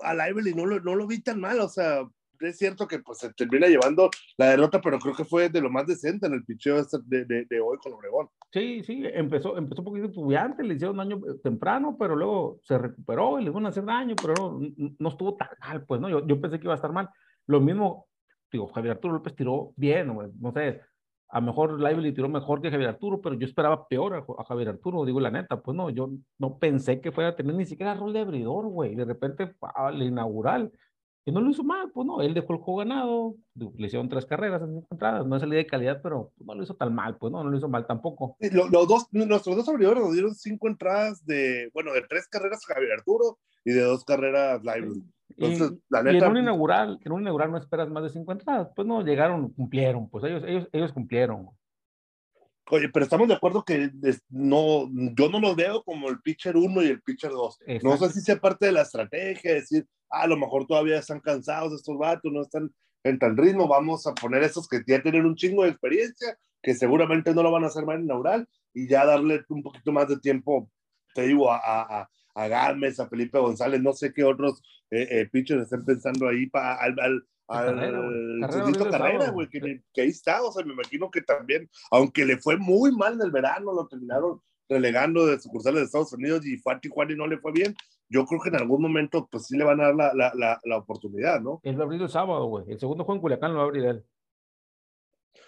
a 0.00 0.14
Lively 0.14 0.54
no 0.54 0.66
lo, 0.66 0.80
no 0.80 0.94
lo 0.94 1.06
vi 1.06 1.20
tan 1.20 1.40
mal, 1.40 1.60
o 1.60 1.68
sea, 1.68 2.02
es 2.40 2.58
cierto 2.58 2.86
que 2.86 2.98
pues 2.98 3.18
se 3.18 3.32
termina 3.32 3.66
llevando 3.66 4.10
la 4.36 4.50
derrota, 4.50 4.80
pero 4.80 4.98
creo 4.98 5.14
que 5.14 5.24
fue 5.24 5.48
de 5.48 5.60
lo 5.60 5.70
más 5.70 5.86
decente 5.86 6.26
en 6.26 6.34
el 6.34 6.44
picheo 6.44 6.78
este 6.78 6.98
de, 7.04 7.24
de, 7.24 7.44
de, 7.44 7.60
hoy 7.60 7.78
con 7.78 7.92
Obregón. 7.92 8.28
Sí, 8.52 8.82
sí, 8.84 9.02
empezó, 9.04 9.56
empezó 9.56 9.82
un 9.82 9.86
poquito 9.86 10.06
estudiante, 10.06 10.62
le 10.62 10.74
hicieron 10.74 10.96
daño 10.96 11.20
temprano, 11.42 11.96
pero 11.98 12.16
luego 12.16 12.60
se 12.62 12.78
recuperó 12.78 13.38
y 13.38 13.44
le 13.44 13.50
iban 13.50 13.66
a 13.66 13.70
hacer 13.70 13.84
daño, 13.84 14.14
pero 14.20 14.34
no, 14.58 14.94
no 14.98 15.08
estuvo 15.08 15.36
tan 15.36 15.48
mal, 15.60 15.84
pues, 15.84 16.00
¿no? 16.00 16.08
Yo, 16.08 16.26
yo, 16.26 16.40
pensé 16.40 16.58
que 16.58 16.64
iba 16.64 16.74
a 16.74 16.76
estar 16.76 16.92
mal. 16.92 17.08
Lo 17.46 17.60
mismo, 17.60 18.08
digo, 18.50 18.68
Javier 18.68 18.92
Arturo 18.92 19.14
López 19.14 19.34
tiró 19.34 19.72
bien, 19.76 20.08
no, 20.08 20.22
no 20.40 20.52
sé, 20.52 20.80
a 21.28 21.40
lo 21.40 21.46
mejor 21.46 21.80
Lively 21.80 22.12
tiró 22.12 22.28
mejor 22.28 22.62
que 22.62 22.70
Javier 22.70 22.90
Arturo, 22.90 23.20
pero 23.20 23.34
yo 23.34 23.46
esperaba 23.46 23.88
peor 23.88 24.14
a, 24.14 24.18
a, 24.18 24.44
Javier 24.44 24.68
Arturo, 24.68 25.04
digo 25.04 25.20
la 25.20 25.30
neta, 25.30 25.60
pues 25.60 25.76
no, 25.76 25.90
yo 25.90 26.10
no 26.38 26.58
pensé 26.58 27.00
que 27.00 27.12
fuera 27.12 27.30
a 27.30 27.36
tener 27.36 27.54
ni 27.54 27.66
siquiera 27.66 27.94
rol 27.94 28.12
de 28.12 28.20
abridor, 28.20 28.66
güey, 28.68 28.94
de 28.94 29.04
repente 29.04 29.54
al 29.74 30.02
inaugural 30.02 30.72
y 31.28 31.32
no 31.32 31.40
lo 31.40 31.50
hizo 31.50 31.64
mal, 31.64 31.90
pues 31.92 32.06
no, 32.06 32.22
él 32.22 32.34
dejó 32.34 32.52
el 32.52 32.60
juego 32.60 32.78
ganado, 32.78 33.34
le 33.54 33.86
hicieron 33.88 34.08
tres 34.08 34.24
carreras 34.26 34.62
en 34.62 34.86
entradas, 34.88 35.26
no 35.26 35.34
es 35.34 35.40
salida 35.40 35.58
de 35.58 35.66
calidad, 35.66 36.00
pero 36.00 36.30
no 36.38 36.54
lo 36.54 36.62
hizo 36.62 36.76
tan 36.76 36.94
mal, 36.94 37.16
pues 37.18 37.32
no, 37.32 37.42
no 37.42 37.50
lo 37.50 37.56
hizo 37.56 37.68
mal 37.68 37.84
tampoco. 37.84 38.36
Los, 38.38 38.70
los 38.70 38.86
dos, 38.86 39.06
nuestros 39.10 39.56
dos 39.56 39.68
abridores 39.68 40.04
nos 40.04 40.12
dieron 40.12 40.36
cinco 40.36 40.68
entradas 40.68 41.26
de, 41.26 41.68
bueno, 41.74 41.92
de 41.92 42.02
tres 42.02 42.28
carreras 42.28 42.64
Javier 42.64 42.92
Arturo 42.92 43.38
y 43.64 43.72
de 43.72 43.80
dos 43.80 44.04
carreras 44.04 44.62
Lively. 44.62 45.02
Entonces, 45.30 45.72
y, 45.72 45.82
la 45.88 46.04
neta, 46.04 46.16
y 46.16 46.20
en 46.20 46.30
un 46.30 46.36
inaugural, 46.36 47.00
en 47.04 47.12
un 47.12 47.22
inaugural 47.22 47.50
no 47.50 47.58
esperas 47.58 47.90
más 47.90 48.04
de 48.04 48.10
cinco 48.10 48.30
entradas, 48.30 48.68
pues 48.76 48.86
no, 48.86 49.02
llegaron, 49.02 49.52
cumplieron, 49.52 50.08
pues 50.08 50.22
ellos, 50.22 50.44
ellos, 50.46 50.68
ellos 50.72 50.92
cumplieron. 50.92 51.48
Oye, 52.70 52.88
pero 52.88 53.04
estamos 53.04 53.28
de 53.28 53.34
acuerdo 53.34 53.64
que 53.64 53.90
no, 54.28 54.88
yo 55.16 55.28
no 55.28 55.40
los 55.40 55.54
veo 55.54 55.84
como 55.84 56.08
el 56.08 56.20
pitcher 56.20 56.56
1 56.56 56.82
y 56.82 56.86
el 56.86 57.02
pitcher 57.02 57.30
2. 57.30 57.58
No 57.82 57.96
sé 57.96 58.10
si 58.10 58.20
sea 58.20 58.40
parte 58.40 58.66
de 58.66 58.72
la 58.72 58.82
estrategia, 58.82 59.54
decir, 59.54 59.86
ah, 60.10 60.22
a 60.22 60.26
lo 60.26 60.36
mejor 60.36 60.66
todavía 60.66 60.98
están 60.98 61.20
cansados 61.20 61.72
estos 61.72 61.96
vatos, 61.96 62.32
no 62.32 62.42
están 62.42 62.74
en 63.04 63.18
tal 63.20 63.36
ritmo, 63.36 63.68
vamos 63.68 64.06
a 64.06 64.14
poner 64.14 64.42
esos 64.42 64.68
que 64.68 64.82
ya 64.86 65.00
tienen 65.00 65.26
un 65.26 65.36
chingo 65.36 65.62
de 65.62 65.70
experiencia, 65.70 66.36
que 66.60 66.74
seguramente 66.74 67.32
no 67.32 67.44
lo 67.44 67.52
van 67.52 67.62
a 67.62 67.68
hacer 67.68 67.86
mal 67.86 68.00
inaugural, 68.00 68.48
y 68.74 68.88
ya 68.88 69.06
darle 69.06 69.44
un 69.48 69.62
poquito 69.62 69.92
más 69.92 70.08
de 70.08 70.18
tiempo, 70.18 70.68
te 71.14 71.22
digo, 71.22 71.52
a, 71.52 71.60
a, 71.62 72.10
a 72.34 72.48
Gámez, 72.48 72.98
a 72.98 73.08
Felipe 73.08 73.38
González, 73.38 73.80
no 73.80 73.92
sé 73.92 74.12
qué 74.12 74.24
otros 74.24 74.60
eh, 74.90 75.06
eh, 75.10 75.28
pitchers 75.30 75.62
estén 75.62 75.84
pensando 75.84 76.28
ahí 76.28 76.46
para 76.46 76.74
al, 76.74 76.98
al 76.98 77.26
al 77.48 77.76
Carrera, 77.76 78.90
Carrera, 78.90 79.30
güey, 79.30 79.48
que, 79.48 79.82
que, 79.92 80.02
ahí 80.02 80.08
está, 80.08 80.42
o 80.42 80.52
sea, 80.52 80.64
me 80.64 80.72
imagino 80.72 81.10
que 81.10 81.22
también, 81.22 81.68
aunque 81.90 82.24
le 82.24 82.38
fue 82.38 82.56
muy 82.56 82.92
mal 82.92 83.14
en 83.14 83.22
el 83.22 83.30
verano, 83.30 83.72
lo 83.72 83.86
terminaron 83.86 84.40
relegando 84.68 85.26
de 85.26 85.38
sucursales 85.38 85.80
de 85.80 85.84
Estados 85.86 86.12
Unidos 86.12 86.44
y 86.44 86.56
fue 86.56 86.74
a 86.74 86.80
Tijuana 86.80 87.12
y 87.12 87.16
no 87.16 87.26
le 87.26 87.38
fue 87.38 87.52
bien, 87.52 87.74
yo 88.08 88.24
creo 88.26 88.40
que 88.40 88.48
en 88.48 88.56
algún 88.56 88.82
momento, 88.82 89.28
pues 89.30 89.46
sí 89.46 89.56
le 89.56 89.64
van 89.64 89.80
a 89.80 89.84
dar 89.84 89.94
la, 89.94 90.14
la, 90.14 90.32
la, 90.34 90.60
la 90.64 90.76
oportunidad, 90.78 91.40
¿no? 91.40 91.60
Él 91.62 91.78
va 91.78 91.82
a 91.82 91.84
abrir 91.84 92.02
el 92.02 92.08
sábado, 92.08 92.46
güey, 92.46 92.64
el 92.68 92.80
segundo 92.80 93.04
juego 93.04 93.16
en 93.16 93.22
Culiacán 93.22 93.52
lo 93.52 93.58
va 93.58 93.64
a 93.64 93.66
abrir 93.66 93.84
él. 93.84 94.04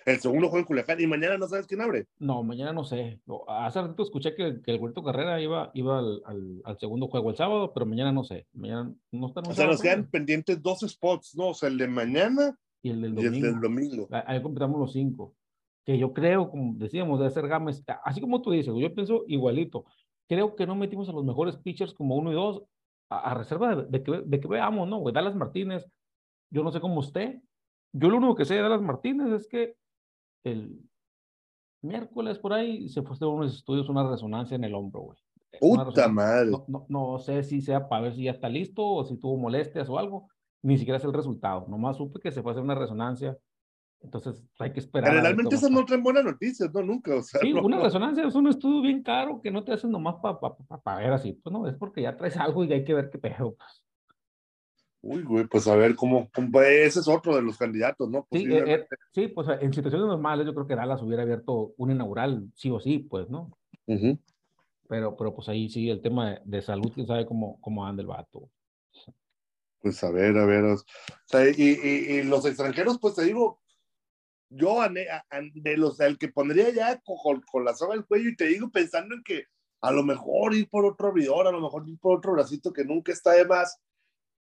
El 0.05 0.21
segundo 0.21 0.49
juego 0.49 0.61
en 0.61 0.65
Culiacán. 0.65 1.01
¿Y 1.01 1.07
mañana 1.07 1.37
no 1.37 1.47
sabes 1.47 1.67
quién 1.67 1.81
abre? 1.81 2.07
No, 2.19 2.43
mañana 2.43 2.73
no 2.73 2.85
sé. 2.85 3.21
Hace 3.47 3.83
rato 3.83 4.03
escuché 4.03 4.35
que, 4.35 4.61
que 4.63 4.71
el 4.73 4.81
Huerto 4.81 5.03
Carrera 5.03 5.41
iba, 5.41 5.71
iba 5.75 5.99
al, 5.99 6.23
al, 6.25 6.63
al, 6.65 6.79
segundo 6.79 7.09
juego 7.09 7.31
el 7.31 7.37
sábado, 7.37 7.73
pero 7.75 7.87
mañana 7.87 8.13
no 8.13 8.25
sé. 8.25 8.47
Mañana 8.53 8.93
no 9.13 9.27
están. 9.27 9.47
O 9.47 9.53
sea, 9.55 9.67
nos 9.67 9.83
quedan 9.83 10.07
pendientes 10.11 10.63
dos 10.63 10.81
spots, 10.81 11.35
¿no? 11.37 11.49
O 11.49 11.55
sea, 11.55 11.69
el 11.69 11.79
de 11.79 11.89
mañana 11.89 12.59
y 12.83 12.91
el 12.91 13.03
del 13.03 13.13
Y 13.13 13.25
domingo. 13.25 13.47
el 13.47 13.53
del 13.53 13.61
domingo. 13.61 14.09
Ah, 14.11 14.25
Ahí 14.27 14.43
completamos 14.43 14.81
los 14.81 14.93
cinco. 14.93 15.35
Que 15.85 15.99
yo 15.99 16.13
creo, 16.13 16.51
como 16.51 16.75
decíamos, 16.77 17.19
debe 17.19 17.31
ser 17.31 17.49
Gámez. 17.49 17.83
Así 18.05 18.21
como 18.21 18.41
tú 18.43 18.51
dices, 18.51 18.75
yo 18.77 18.95
pienso 18.95 19.25
igualito. 19.27 19.85
Creo 20.29 20.55
que 20.57 20.67
no 20.67 20.75
metimos 20.75 21.09
a 21.09 21.13
los 21.13 21.25
mejores 21.25 21.57
pitchers 21.57 21.95
como 21.95 22.17
uno 22.17 22.31
y 22.31 22.35
dos, 22.35 22.63
a, 23.09 23.31
a 23.31 23.35
reserva 23.35 23.75
de, 23.75 23.85
de 23.87 24.03
que, 24.03 24.23
de 24.25 24.41
que 24.41 24.49
veamos, 24.49 24.87
¿no? 24.89 24.99
Güey, 24.99 25.15
Dallas 25.15 25.35
Martínez, 25.35 25.87
yo 26.51 26.63
no 26.63 26.71
sé 26.73 26.81
cómo 26.81 27.01
usted. 27.01 27.41
Yo 27.93 28.09
lo 28.11 28.17
único 28.19 28.35
que 28.35 28.45
sé 28.45 28.55
de 28.55 28.63
Dallas 28.63 28.83
Martínez 28.83 29.33
es 29.33 29.49
que 29.49 29.75
el 30.45 30.81
miércoles 31.83 32.39
por 32.39 32.53
ahí 32.53 32.89
se 32.89 33.03
fue 33.03 33.11
a 33.11 33.15
hacer 33.15 33.29
unos 33.29 33.55
estudios, 33.55 33.89
una 33.89 34.09
resonancia 34.09 34.55
en 34.57 34.65
el 34.65 34.75
hombro, 34.75 35.01
güey. 35.03 35.19
Puta 35.61 36.09
madre. 36.09 36.51
no, 36.51 36.65
no, 36.69 36.87
no 36.89 37.19
sé 37.19 37.43
si 37.43 37.61
sea 37.63 37.89
para 37.89 38.03
ver 38.03 38.15
si 38.15 38.25
ya 38.25 38.33
está 38.33 38.49
listo 38.49 38.85
o 38.85 39.05
si 39.05 39.17
tuvo 39.17 39.37
molestias 39.37 39.89
o 39.89 39.99
algo. 39.99 40.29
Ni 40.63 40.77
siquiera 40.77 40.99
sé 40.99 41.07
el 41.07 41.13
resultado. 41.15 41.67
Nomás 41.69 41.97
supe 41.97 42.21
que 42.21 42.31
se 42.33 42.43
fue 42.43 42.51
a 42.51 42.53
hacer 42.53 42.65
una 42.65 42.75
resonancia. 42.75 43.39
Entonces 44.01 44.45
hay 44.59 44.73
que 44.73 44.81
esperar. 44.81 45.11
Generalmente 45.11 45.45
cómo 45.51 45.57
esas 45.57 45.71
no 45.71 45.85
traen 45.85 46.03
buenas 46.03 46.25
noticias, 46.25 46.73
¿no? 46.75 46.83
Nunca, 46.83 47.15
o 47.17 47.23
sea. 47.23 47.41
Sí, 47.41 47.53
no- 47.53 47.63
una 47.63 47.81
resonancia 47.81 48.27
es 48.27 48.35
un 48.35 48.49
estudio 48.49 48.83
bien 48.83 49.03
caro 49.03 49.41
que 49.41 49.51
no 49.51 49.65
te 49.65 49.73
hacen 49.73 49.91
nomás 49.91 50.17
para 50.17 50.99
ver 50.99 51.13
así. 51.13 51.33
Pues 51.33 51.53
no, 51.53 51.67
es 51.67 51.75
porque 51.77 52.03
ya 52.03 52.17
traes 52.17 52.37
algo 52.37 52.65
y 52.65 52.73
hay 52.73 52.85
que 52.85 52.95
ver 52.95 53.09
qué 53.11 53.19
pedo. 53.19 53.55
pues. 53.55 53.83
Uy, 55.01 55.23
güey, 55.23 55.47
pues 55.47 55.67
a 55.69 55.77
ver 55.77 55.95
cómo, 55.95 56.29
ese 56.67 57.01
es 57.01 57.09
otro 57.09 57.37
de 57.37 57.43
los 57.43 57.57
candidatos, 57.57 58.11
¿no? 58.11 58.27
Sí, 58.33 58.45
eh, 58.51 58.65
eh, 58.67 58.87
sí, 59.13 59.29
pues 59.29 59.47
en 59.61 59.73
situaciones 59.73 60.09
normales 60.09 60.45
yo 60.47 60.55
creo 60.55 60.67
que 60.67 60.75
Dallas 60.75 61.03
hubiera 61.03 61.23
abierto 61.23 61.73
un 61.77 61.93
inaugural, 61.93 62.51
sí 62.55 62.69
o 62.71 62.81
sí, 62.81 62.99
pues, 62.99 63.29
¿no? 63.31 63.57
Pero, 64.89 65.17
pero 65.17 65.35
pues 65.35 65.49
ahí 65.49 65.69
sí, 65.69 65.89
el 65.89 66.01
tema 66.03 66.31
de, 66.31 66.41
de 66.45 66.63
salud, 66.63 66.91
quién 66.93 67.07
sabe 67.07 67.27
cómo, 67.27 67.61
cómo 67.61 67.87
anda 67.87 68.01
el 68.01 68.09
vato. 68.09 68.51
Pues 69.81 70.03
a 70.03 70.11
ver, 70.11 70.37
a 70.37 70.45
ver. 70.45 70.65
O 70.65 70.77
sea, 71.27 71.49
y, 71.49 71.55
y- 71.59 72.13
y 72.19 72.23
los 72.25 72.45
extranjeros, 72.45 72.99
pues 72.99 73.15
te 73.15 73.23
digo, 73.23 73.61
yo 74.51 74.81
ane- 74.83 75.09
a- 75.09 75.25
a- 75.31 75.41
de 75.55 75.77
los 75.77 76.01
el 76.01 76.19
que 76.19 76.29
pondría 76.29 76.71
ya 76.71 77.01
con 77.03 77.65
la 77.65 77.75
soga 77.75 77.95
al 77.95 78.07
cuello 78.07 78.31
y 78.31 78.37
te 78.37 78.47
digo 78.47 78.71
pensando 78.71 79.15
en 79.15 79.23
que 79.23 79.45
a 79.81 79.93
lo 79.93 80.03
mejor 80.03 80.55
ir 80.55 80.69
por 80.69 80.85
otro 80.85 81.09
abridor, 81.09 81.47
a 81.47 81.53
lo 81.53 81.61
mejor 81.61 81.89
ir 81.89 81.99
por 82.01 82.19
otro 82.19 82.33
bracito 82.33 82.73
que 82.73 82.85
nunca 82.85 83.13
está 83.13 83.33
de 83.33 83.45
más, 83.45 83.79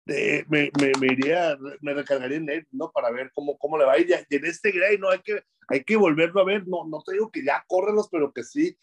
eh, 0.06 0.44
me, 0.48 0.70
me, 0.80 0.92
me 1.00 1.06
iría, 1.12 1.56
me 1.80 1.94
recargaría 1.94 2.36
en 2.36 2.48
él, 2.50 2.66
¿no? 2.72 2.90
Para 2.92 3.10
ver 3.10 3.30
cómo, 3.34 3.56
cómo 3.58 3.78
le 3.78 3.84
va 3.84 3.94
a 3.94 3.98
ir. 3.98 4.08
Y 4.28 4.36
en 4.36 4.44
este 4.44 4.70
Gray, 4.70 4.98
no 4.98 5.10
hay 5.10 5.20
que, 5.20 5.42
hay 5.68 5.82
que 5.84 5.96
volverlo 5.96 6.40
a 6.40 6.44
ver, 6.44 6.66
no, 6.66 6.84
no 6.86 7.02
te 7.04 7.12
digo 7.12 7.30
que 7.30 7.44
ya 7.44 7.64
córrelos, 7.66 8.08
pero 8.10 8.32
que 8.32 8.42
sí, 8.44 8.76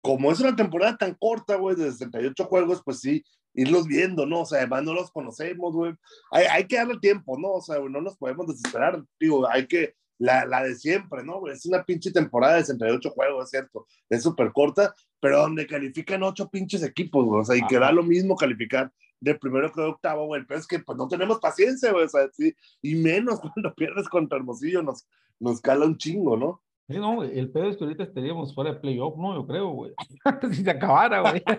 como 0.00 0.30
es 0.30 0.40
una 0.40 0.54
temporada 0.54 0.96
tan 0.96 1.14
corta, 1.14 1.56
güey, 1.56 1.76
de 1.76 1.90
68 1.90 2.44
juegos, 2.44 2.82
pues 2.84 3.00
sí, 3.00 3.24
irlos 3.54 3.86
viendo, 3.86 4.24
¿no? 4.26 4.42
O 4.42 4.46
sea, 4.46 4.58
además 4.58 4.84
no 4.84 4.94
los 4.94 5.10
conocemos, 5.10 5.74
güey. 5.74 5.94
Hay, 6.30 6.44
hay 6.44 6.66
que 6.66 6.76
darle 6.76 6.98
tiempo, 7.00 7.36
¿no? 7.38 7.54
O 7.54 7.60
sea, 7.60 7.78
güey, 7.78 7.92
no 7.92 8.00
nos 8.00 8.16
podemos 8.16 8.46
desesperar, 8.46 9.02
digo, 9.18 9.48
hay 9.50 9.66
que, 9.66 9.94
la, 10.18 10.44
la 10.44 10.64
de 10.64 10.74
siempre, 10.74 11.24
¿no? 11.24 11.46
Es 11.48 11.64
una 11.66 11.84
pinche 11.84 12.10
temporada 12.10 12.56
de 12.56 12.64
68 12.64 13.10
juegos, 13.10 13.44
es 13.44 13.50
cierto, 13.50 13.86
es 14.08 14.22
súper 14.22 14.52
corta, 14.52 14.94
pero 15.20 15.38
donde 15.38 15.66
califican 15.66 16.22
ocho 16.22 16.48
pinches 16.48 16.82
equipos, 16.82 17.24
güey, 17.24 17.40
o 17.40 17.44
sea, 17.44 17.56
y 17.56 17.66
que 17.66 17.76
Ajá. 17.76 17.86
da 17.86 17.92
lo 17.92 18.02
mismo 18.02 18.36
calificar 18.36 18.92
de 19.20 19.34
primero 19.34 19.72
que 19.72 19.80
de 19.80 19.88
octavo, 19.88 20.26
güey, 20.26 20.44
pero 20.46 20.60
es 20.60 20.66
que 20.66 20.78
pues 20.78 20.96
no 20.96 21.08
tenemos 21.08 21.38
paciencia, 21.40 21.92
güey, 21.92 22.04
o 22.04 22.08
sea, 22.08 22.28
sí, 22.32 22.54
y 22.82 22.94
menos 22.94 23.40
cuando 23.54 23.74
pierdes 23.74 24.08
contra 24.08 24.38
Hermosillo, 24.38 24.82
nos, 24.82 25.06
nos 25.38 25.60
cala 25.60 25.86
un 25.86 25.96
chingo, 25.96 26.36
¿no? 26.36 26.62
Sí, 26.88 26.96
no, 26.96 27.16
güey, 27.16 27.38
el 27.38 27.50
pedo 27.50 27.68
es 27.68 27.76
que 27.76 27.84
ahorita 27.84 28.04
estaríamos 28.04 28.54
fuera 28.54 28.72
de 28.72 28.80
playoff, 28.80 29.14
no, 29.18 29.34
yo 29.34 29.46
creo, 29.46 29.68
güey. 29.68 29.92
si 30.52 30.64
se 30.64 30.70
acabara, 30.70 31.20
güey. 31.20 31.42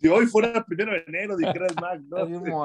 Si 0.00 0.08
hoy 0.08 0.26
fuera 0.26 0.48
el 0.48 0.64
primero 0.64 0.90
de 0.90 1.04
enero, 1.06 1.36
dijeras 1.36 1.72
Mac, 1.80 2.00
¿no? 2.08 2.64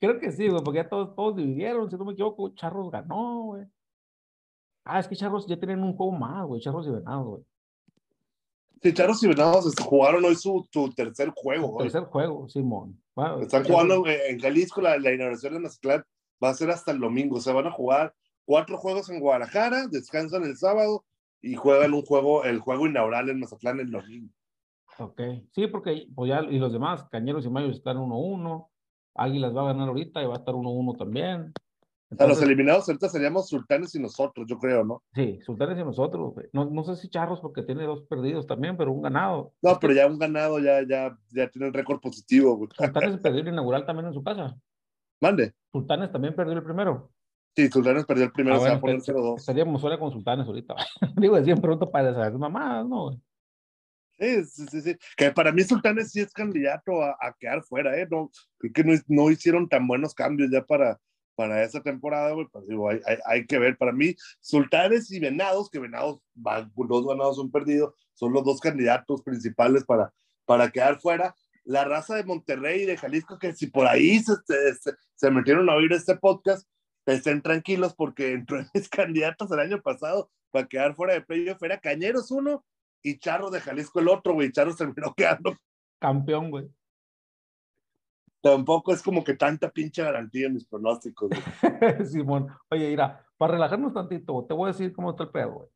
Creo 0.00 0.18
que 0.18 0.32
sí, 0.32 0.48
güey, 0.48 0.62
porque 0.62 0.78
ya 0.78 0.88
todos, 0.88 1.14
todos 1.14 1.36
dividieron, 1.36 1.88
si 1.88 1.96
no 1.96 2.04
me 2.04 2.14
equivoco, 2.14 2.52
Charros 2.56 2.90
ganó, 2.90 3.44
güey. 3.44 3.64
Ah, 4.84 4.98
es 4.98 5.06
que 5.06 5.14
Charros 5.14 5.46
ya 5.46 5.56
tienen 5.56 5.84
un 5.84 5.94
juego 5.94 6.12
más, 6.12 6.44
güey, 6.46 6.60
Charros 6.60 6.88
y 6.88 6.90
Venados, 6.90 7.26
güey. 7.26 7.44
Sí, 8.82 8.92
Charros 8.92 9.22
y 9.22 9.28
Venados 9.28 9.74
jugaron 9.80 10.24
hoy 10.24 10.36
su, 10.36 10.66
tercer 10.94 11.32
juego. 11.34 11.78
Tercer 11.78 12.04
juego, 12.04 12.48
Simón. 12.48 13.00
Bueno, 13.14 13.40
Están 13.40 13.64
jugando 13.64 14.04
en 14.06 14.38
Jalisco, 14.38 14.80
la, 14.80 14.98
la 14.98 15.12
inauguración 15.12 15.54
de 15.54 15.60
Mazatlán 15.60 16.04
va 16.42 16.50
a 16.50 16.54
ser 16.54 16.70
hasta 16.70 16.92
el 16.92 17.00
domingo. 17.00 17.36
O 17.36 17.40
sea, 17.40 17.54
van 17.54 17.66
a 17.66 17.72
jugar 17.72 18.14
cuatro 18.44 18.76
juegos 18.76 19.08
en 19.10 19.20
Guadalajara, 19.20 19.86
descansan 19.88 20.44
el 20.44 20.56
sábado 20.56 21.04
y 21.40 21.54
juegan 21.54 21.94
un 21.94 22.02
juego, 22.02 22.44
el 22.44 22.60
juego 22.60 22.86
inaugural 22.86 23.28
en 23.28 23.40
Mazatlán 23.40 23.80
el 23.80 23.90
domingo. 23.90 24.32
Ok, 24.98 25.20
sí, 25.52 25.66
porque 25.66 26.06
pues 26.14 26.28
ya, 26.28 26.40
y 26.42 26.58
los 26.58 26.72
demás, 26.72 27.04
Cañeros 27.10 27.44
y 27.44 27.50
Mayos 27.50 27.76
están 27.76 27.98
1-1, 27.98 28.68
Águilas 29.14 29.54
va 29.54 29.62
a 29.62 29.72
ganar 29.72 29.88
ahorita 29.88 30.22
y 30.22 30.26
va 30.26 30.34
a 30.34 30.38
estar 30.38 30.54
1-1 30.54 30.96
también. 30.96 31.52
O 32.08 32.14
sea, 32.14 32.28
los 32.28 32.36
Entonces, 32.36 32.46
eliminados 32.46 32.88
ahorita 32.88 33.08
seríamos 33.08 33.48
Sultanes 33.48 33.92
y 33.96 33.98
nosotros, 33.98 34.46
yo 34.48 34.58
creo, 34.58 34.84
¿no? 34.84 35.02
sí, 35.12 35.40
Sultanes 35.44 35.76
y 35.76 35.82
nosotros, 35.84 36.34
güey. 36.34 36.46
No, 36.52 36.64
no 36.64 36.84
sé 36.84 36.94
si 36.94 37.08
Charros 37.08 37.40
porque 37.40 37.62
tiene 37.62 37.82
dos 37.82 38.02
perdidos 38.02 38.46
también, 38.46 38.76
pero 38.76 38.92
un 38.92 39.02
ganado. 39.02 39.52
No, 39.60 39.76
pero 39.80 39.92
ya 39.92 40.06
un 40.06 40.16
ganado, 40.18 40.60
ya, 40.60 40.86
ya, 40.86 41.18
ya 41.30 41.50
tienen 41.50 41.74
récord 41.74 42.00
positivo, 42.00 42.56
güey. 42.56 42.70
Sultanes 42.76 43.18
perdió 43.22 43.40
el 43.40 43.48
inaugural 43.48 43.84
también 43.84 44.06
en 44.06 44.14
su 44.14 44.22
casa. 44.22 44.56
Mande. 45.20 45.52
Sultanes 45.72 46.12
también 46.12 46.36
perdió 46.36 46.52
el 46.54 46.62
primero. 46.62 47.10
Sí, 47.56 47.68
Sultanes 47.68 48.04
perdió 48.04 48.24
el 48.26 48.32
primero, 48.32 48.56
Ah, 48.56 48.60
se 48.60 48.68
va 48.68 48.74
a 48.76 48.80
poner 48.80 48.98
0-2. 48.98 49.38
Estaríamos 49.38 49.80
fuera 49.80 49.98
con 49.98 50.12
Sultanes 50.12 50.46
ahorita. 50.46 50.76
Digo, 51.16 51.36
decían 51.36 51.60
pronto 51.60 51.90
para 51.90 52.14
saber 52.14 52.34
mamadas, 52.34 52.86
¿no? 52.86 53.06
güey? 53.06 53.20
Sí, 54.18 54.44
sí, 54.44 54.66
sí, 54.70 54.80
sí. 54.80 54.96
Que 55.16 55.32
para 55.32 55.50
mí 55.50 55.62
Sultanes 55.64 56.12
sí 56.12 56.20
es 56.20 56.32
candidato 56.32 57.02
a, 57.02 57.16
a 57.20 57.34
quedar 57.38 57.62
fuera, 57.62 57.98
¿eh? 57.98 58.06
No, 58.08 58.30
creo 58.58 58.72
que 58.72 58.84
no, 58.84 58.92
no 59.08 59.30
hicieron 59.30 59.68
tan 59.68 59.88
buenos 59.88 60.14
cambios 60.14 60.50
ya 60.52 60.64
para, 60.64 61.00
para 61.36 61.62
esa 61.62 61.80
temporada, 61.82 62.32
güey. 62.32 62.48
Pues 62.50 62.66
digo, 62.66 62.88
hay, 62.88 63.00
hay, 63.06 63.18
hay 63.24 63.46
que 63.46 63.58
ver. 63.58 63.76
Para 63.76 63.92
mí, 63.92 64.16
Sultanes 64.40 65.10
y 65.12 65.20
Venados, 65.20 65.70
que 65.70 65.78
Venados, 65.78 66.20
dos 66.34 67.06
Venados 67.06 67.36
son 67.36 67.52
perdidos, 67.52 67.94
son 68.14 68.32
los 68.32 68.44
dos 68.44 68.60
candidatos 68.60 69.22
principales 69.22 69.84
para, 69.84 70.12
para 70.44 70.70
quedar 70.70 70.98
fuera. 70.98 71.36
La 71.64 71.84
raza 71.84 72.16
de 72.16 72.24
Monterrey 72.24 72.82
y 72.82 72.86
de 72.86 72.96
Jalisco, 72.96 73.38
que 73.38 73.52
si 73.52 73.68
por 73.68 73.86
ahí 73.86 74.20
se, 74.20 74.34
se, 74.46 74.92
se 75.14 75.30
metieron 75.30 75.68
a 75.68 75.74
oír 75.74 75.92
este 75.92 76.16
podcast, 76.16 76.66
estén 77.06 77.42
tranquilos 77.42 77.94
porque 77.94 78.32
entró 78.32 78.58
en 78.58 78.68
mis 78.74 78.88
candidatos 78.88 79.50
el 79.52 79.60
año 79.60 79.80
pasado 79.80 80.30
para 80.50 80.66
quedar 80.66 80.94
fuera 80.94 81.14
de 81.14 81.20
playoff. 81.20 81.62
Era 81.62 81.80
Cañeros 81.80 82.30
uno 82.30 82.64
y 83.02 83.18
Charros 83.18 83.52
de 83.52 83.60
Jalisco 83.60 84.00
el 84.00 84.08
otro, 84.08 84.34
güey. 84.34 84.52
Charros 84.52 84.76
terminó 84.76 85.14
quedando. 85.16 85.56
Campeón, 86.00 86.50
güey. 86.50 86.68
Tampoco 88.42 88.92
es 88.92 89.02
como 89.02 89.24
que 89.24 89.34
tanta 89.34 89.70
pinche 89.70 90.02
garantía 90.02 90.46
en 90.46 90.54
mis 90.54 90.66
pronósticos. 90.66 91.30
Simón. 92.04 92.48
Oye, 92.70 92.88
mira, 92.90 93.24
para 93.36 93.54
relajarnos 93.54 93.92
tantito, 93.92 94.44
te 94.46 94.54
voy 94.54 94.68
a 94.68 94.72
decir 94.72 94.92
cómo 94.92 95.10
está 95.10 95.24
el 95.24 95.30
pedo, 95.30 95.52
güey. 95.52 95.68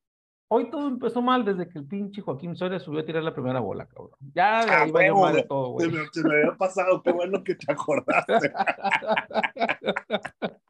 Hoy 0.53 0.69
todo 0.69 0.89
empezó 0.89 1.23
mal 1.23 1.45
desde 1.45 1.69
que 1.69 1.79
el 1.79 1.87
pinche 1.87 2.23
Joaquín 2.23 2.57
Soria 2.57 2.81
subió 2.81 3.01
a 3.01 3.05
tirar 3.05 3.23
la 3.23 3.33
primera 3.33 3.61
bola, 3.61 3.87
cabrón. 3.87 4.11
Ya 4.35 4.61
Ah, 4.63 4.87
madre 4.93 5.11
güey. 5.13 5.47
todo, 5.47 5.79
Se 5.79 5.87
güey. 5.89 6.01
me, 6.03 6.09
se 6.13 6.29
me 6.29 6.35
había 6.35 6.57
pasado, 6.57 7.01
qué 7.03 7.13
bueno 7.13 7.43
que 7.45 7.55
te 7.55 7.73
acordaste. 7.73 8.53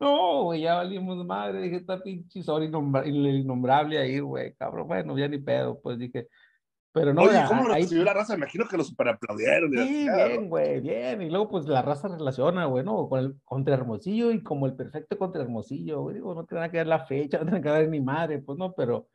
No, 0.00 0.44
güey, 0.44 0.62
ya 0.62 0.76
valimos 0.76 1.24
madre. 1.26 1.60
Dije, 1.60 1.76
esta 1.76 2.00
pinche 2.00 2.42
Soria 2.42 2.68
innombra- 2.68 3.04
el 3.04 3.26
innombrable 3.26 3.98
ahí, 3.98 4.20
güey, 4.20 4.54
cabrón. 4.54 4.86
Bueno, 4.86 5.18
ya 5.18 5.28
ni 5.28 5.38
pedo, 5.38 5.80
pues 5.80 5.98
dije. 5.98 6.28
Pero 6.92 7.12
no, 7.12 7.22
Oye, 7.22 7.38
¿cómo 7.46 7.68
lo 7.68 7.74
ahí- 7.74 7.82
recibió 7.82 8.04
la 8.04 8.14
raza? 8.14 8.32
Me 8.34 8.38
imagino 8.44 8.66
que 8.66 8.76
lo 8.76 8.82
super 8.84 9.08
aplaudieron. 9.08 9.72
y 9.72 9.76
la 9.76 9.84
Sí, 9.84 10.08
bien, 10.08 10.48
güey, 10.48 10.80
bien. 10.80 11.22
Y 11.22 11.30
luego, 11.30 11.48
pues, 11.48 11.66
la 11.66 11.82
raza 11.82 12.08
relaciona, 12.08 12.64
güey, 12.66 12.82
¿no? 12.84 13.08
Con 13.08 13.20
el 13.20 13.34
contra 13.44 13.74
Hermosillo 13.74 14.30
y 14.32 14.42
como 14.42 14.66
el 14.66 14.74
perfecto 14.74 15.18
contra 15.18 15.42
Hermosillo, 15.42 16.00
güey. 16.02 16.14
Digo, 16.16 16.34
no 16.34 16.44
tiene 16.44 16.60
nada 16.60 16.70
que 16.70 16.78
ver 16.78 16.86
la 16.86 17.04
fecha, 17.06 17.38
no 17.44 17.44
tiene 17.44 17.60
que 17.62 17.70
ver 17.70 17.88
ni 17.88 18.00
madre, 18.00 18.38
pues, 18.38 18.58
no, 18.58 18.72
pero 18.72 19.06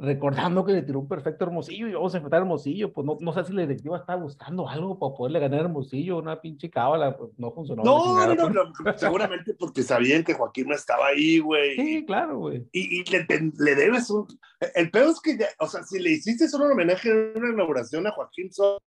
recordando 0.00 0.64
que 0.64 0.72
le 0.72 0.82
tiró 0.82 0.98
un 1.00 1.08
perfecto 1.08 1.44
Hermosillo 1.44 1.86
y 1.86 1.92
vamos 1.92 2.14
a 2.14 2.16
enfrentar 2.18 2.38
a 2.40 2.42
Hermosillo, 2.42 2.92
pues, 2.92 3.06
no, 3.06 3.18
no 3.20 3.32
sé 3.32 3.44
si 3.44 3.52
la 3.52 3.62
directiva 3.62 3.98
estaba 3.98 4.22
buscando 4.22 4.68
algo 4.68 4.98
para 4.98 5.14
poderle 5.14 5.40
ganar 5.40 5.60
a 5.60 5.62
Hermosillo, 5.64 6.18
una 6.18 6.40
pinche 6.40 6.70
cábala, 6.70 7.16
pues, 7.16 7.30
no 7.36 7.52
funcionó. 7.52 7.84
la 7.84 7.90
No, 7.90 8.02
chingada, 8.04 8.34
no, 8.34 8.42
pues. 8.72 8.84
no, 8.84 8.98
seguramente 8.98 9.54
porque 9.54 9.82
sabían 9.82 10.24
que 10.24 10.34
Joaquín 10.34 10.68
no 10.68 10.74
estaba 10.74 11.08
ahí, 11.08 11.38
güey. 11.38 11.76
Sí, 11.76 12.04
claro, 12.06 12.38
güey. 12.38 12.66
Y, 12.72 13.00
y 13.00 13.04
le, 13.04 13.26
le 13.58 13.74
debes 13.74 14.08
un. 14.10 14.26
El 14.74 14.90
peor 14.90 15.08
es 15.10 15.20
que, 15.20 15.36
ya- 15.38 15.48
o 15.58 15.66
sea, 15.66 15.82
si 15.82 15.98
le 15.98 16.10
hiciste 16.10 16.48
solo 16.48 16.66
un 16.66 16.72
homenaje 16.72 17.10
en 17.10 17.32
una 17.42 17.52
inauguración 17.52 18.06
a 18.06 18.12
Joaquín 18.12 18.50
Soto, 18.52 18.82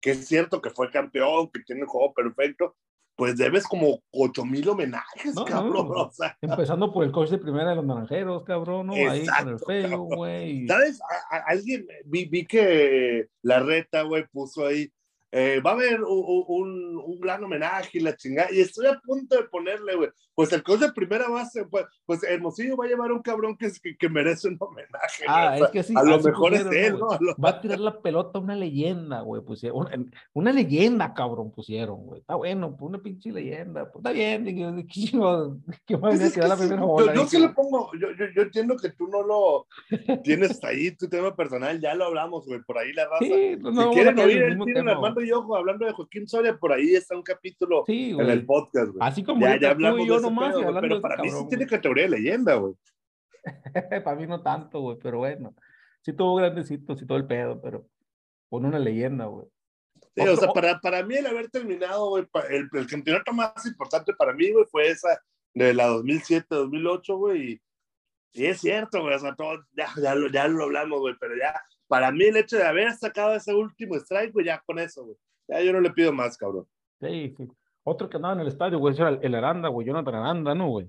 que 0.00 0.10
es 0.12 0.26
cierto 0.26 0.60
que 0.60 0.70
fue 0.70 0.90
campeón, 0.90 1.48
que 1.52 1.60
tiene 1.60 1.82
el 1.82 1.86
juego 1.88 2.12
perfecto, 2.12 2.76
pues 3.16 3.36
debes 3.36 3.66
como 3.66 4.00
ocho 4.12 4.44
mil 4.44 4.68
homenajes, 4.68 5.34
No, 5.34 5.44
cabrón. 5.46 5.88
no. 5.88 6.02
O 6.02 6.10
sea, 6.12 6.36
Empezando 6.40 6.92
por 6.92 7.02
el 7.04 7.10
coach 7.12 7.30
de 7.30 7.38
primera 7.38 7.70
de 7.70 7.76
los 7.76 7.84
naranjeros, 7.86 8.44
cabrón, 8.44 8.88
¿no? 8.88 8.92
Ahí 8.92 9.26
con 9.26 9.48
el 9.48 9.58
feo, 9.58 9.98
güey. 10.02 10.66
¿sabes? 10.68 11.00
A- 11.30 11.36
a- 11.36 11.44
alguien, 11.48 11.86
vi, 12.04 12.26
vi 12.26 12.46
que 12.46 13.28
la 13.42 13.60
reta, 13.60 14.02
güey, 14.02 14.26
puso 14.30 14.66
ahí 14.66 14.90
eh, 15.32 15.60
va 15.60 15.70
a 15.70 15.74
haber 15.74 16.02
un, 16.02 16.44
un, 16.48 16.96
un, 17.04 17.20
gran 17.20 17.42
homenaje 17.42 17.98
y 17.98 18.00
la 18.00 18.16
chingada, 18.16 18.48
y 18.52 18.60
estoy 18.60 18.86
a 18.86 19.00
punto 19.00 19.36
de 19.36 19.44
ponerle, 19.44 19.96
güey, 19.96 20.10
pues 20.36 20.52
el 20.52 20.62
coach 20.62 20.80
de 20.80 20.92
primera 20.92 21.28
base, 21.30 21.64
pues, 21.64 21.86
pues 22.04 22.22
Hermosillo 22.22 22.76
va 22.76 22.84
a 22.84 23.08
a 23.08 23.12
un 23.12 23.22
cabrón 23.22 23.56
que, 23.56 23.70
que, 23.82 23.96
que 23.96 24.08
merece 24.10 24.48
un 24.48 24.58
homenaje. 24.60 25.24
Ah, 25.26 25.56
es 25.58 25.68
que 25.68 25.82
sí. 25.82 25.94
A 25.96 26.02
lo 26.02 26.20
mejor 26.20 26.52
es 26.52 26.66
él, 26.66 26.98
¿no? 26.98 27.08
Va 27.42 27.48
a 27.48 27.60
tirar 27.62 27.80
la 27.80 28.02
pelota 28.02 28.38
una 28.38 28.54
leyenda, 28.54 29.22
güey. 29.22 29.42
Pusieron, 29.42 29.78
una, 29.78 30.10
una, 30.34 30.52
leyenda, 30.52 31.14
cabrón, 31.14 31.52
pusieron, 31.52 32.04
güey. 32.04 32.20
Está 32.20 32.34
bueno, 32.34 32.76
pues 32.76 32.88
una 32.90 32.98
pinche 32.98 33.32
leyenda. 33.32 33.90
Pues 33.90 34.04
está 34.04 34.12
bien, 34.12 34.44
¿qué 35.86 35.96
más 35.96 36.18
pues 36.18 36.34
tirar 36.34 36.50
la 36.50 36.56
primera 36.56 36.82
bola? 36.82 37.14
Yo, 37.14 37.22
yo 37.22 37.28
sí 37.28 37.38
le 37.38 37.48
pongo, 37.48 37.90
yo, 37.94 38.08
yo, 38.12 38.26
yo, 38.34 38.42
entiendo 38.42 38.76
que 38.76 38.90
tú 38.90 39.08
no 39.08 39.22
lo 39.22 39.66
tienes 40.22 40.62
ahí, 40.64 40.90
tu 40.90 41.08
tema 41.08 41.34
personal, 41.34 41.80
ya 41.80 41.94
lo 41.94 42.04
hablamos, 42.04 42.44
güey, 42.44 42.60
por 42.62 42.76
ahí 42.76 42.92
la 42.92 43.06
raza. 43.08 43.24
Sí, 43.24 43.56
no, 43.58 43.72
si 43.72 43.94
quieren 43.94 44.18
oír 44.18 44.42
el 44.42 44.58
tiro 44.58 44.82
Y 45.22 45.32
Ojo 45.32 45.56
hablando 45.56 45.86
de 45.86 45.92
Joaquín 45.92 46.26
Soria, 46.26 46.56
por 46.56 46.72
ahí 46.72 46.94
está 46.94 47.16
un 47.16 47.22
capítulo 47.22 47.84
sí, 47.86 48.10
en 48.10 48.30
el 48.30 48.44
podcast, 48.44 48.88
güey. 48.88 48.98
Así 49.00 49.22
como 49.22 49.40
ya, 49.40 49.58
ya 49.58 49.70
hablamos 49.70 50.00
y 50.00 50.06
yo 50.06 50.20
nomás, 50.20 50.54
pedo, 50.54 50.80
pero 50.80 51.00
para 51.00 51.22
mí 51.22 51.30
sí 51.30 51.46
tiene 51.48 51.66
categoría 51.66 52.04
de 52.04 52.10
leyenda, 52.10 52.54
güey. 52.54 52.74
Para 54.04 54.16
mí 54.16 54.26
no 54.26 54.42
tanto, 54.42 54.80
güey, 54.80 54.98
pero 55.00 55.18
bueno. 55.18 55.54
Sí 56.02 56.12
tuvo 56.12 56.36
grandecito, 56.36 56.96
sí 56.96 57.06
todo 57.06 57.18
el 57.18 57.26
pedo, 57.26 57.60
pero 57.60 57.86
pone 58.48 58.68
una 58.68 58.78
leyenda, 58.78 59.26
güey. 59.26 59.46
Sí, 60.14 60.22
o 60.22 60.36
sea, 60.36 60.48
para, 60.48 60.80
para 60.80 61.02
mí 61.02 61.14
el 61.14 61.26
haber 61.26 61.50
terminado, 61.50 62.08
güey, 62.08 62.26
el, 62.50 62.68
el 62.72 62.86
campeonato 62.86 63.32
más 63.32 63.66
importante 63.66 64.14
para 64.14 64.32
mí, 64.32 64.50
güey, 64.50 64.64
fue 64.70 64.88
esa 64.88 65.20
de 65.54 65.74
la 65.74 65.88
2007-2008, 65.88 67.18
güey, 67.18 67.52
y, 67.52 67.62
y, 68.32 68.46
es 68.46 68.60
cierto, 68.60 69.02
güey, 69.02 69.14
o 69.14 69.18
sea, 69.18 69.34
todo, 69.34 69.58
ya, 69.72 69.88
ya, 70.02 70.14
lo, 70.14 70.28
ya 70.28 70.48
lo 70.48 70.64
hablamos, 70.64 71.00
güey, 71.00 71.14
pero 71.20 71.36
ya, 71.36 71.54
para 71.88 72.10
mí 72.12 72.24
el 72.24 72.36
hecho 72.36 72.56
de 72.56 72.64
haber 72.64 72.92
sacado 72.92 73.34
ese 73.34 73.54
último 73.54 73.94
strike, 73.96 74.32
güey, 74.32 74.46
ya 74.46 74.62
con 74.66 74.78
eso, 74.78 75.04
güey, 75.04 75.16
ya 75.48 75.62
yo 75.62 75.72
no 75.72 75.80
le 75.80 75.90
pido 75.90 76.12
más, 76.12 76.36
cabrón. 76.36 76.66
Sí, 77.00 77.34
sí. 77.36 77.48
Otro 77.84 78.08
que 78.08 78.16
andaba 78.16 78.34
en 78.34 78.40
el 78.40 78.48
estadio, 78.48 78.78
güey, 78.78 78.96
era 78.96 79.10
el, 79.10 79.20
el 79.22 79.34
Aranda, 79.34 79.68
güey, 79.68 79.86
Jonathan 79.86 80.14
Aranda, 80.14 80.54
¿no, 80.54 80.68
güey? 80.68 80.88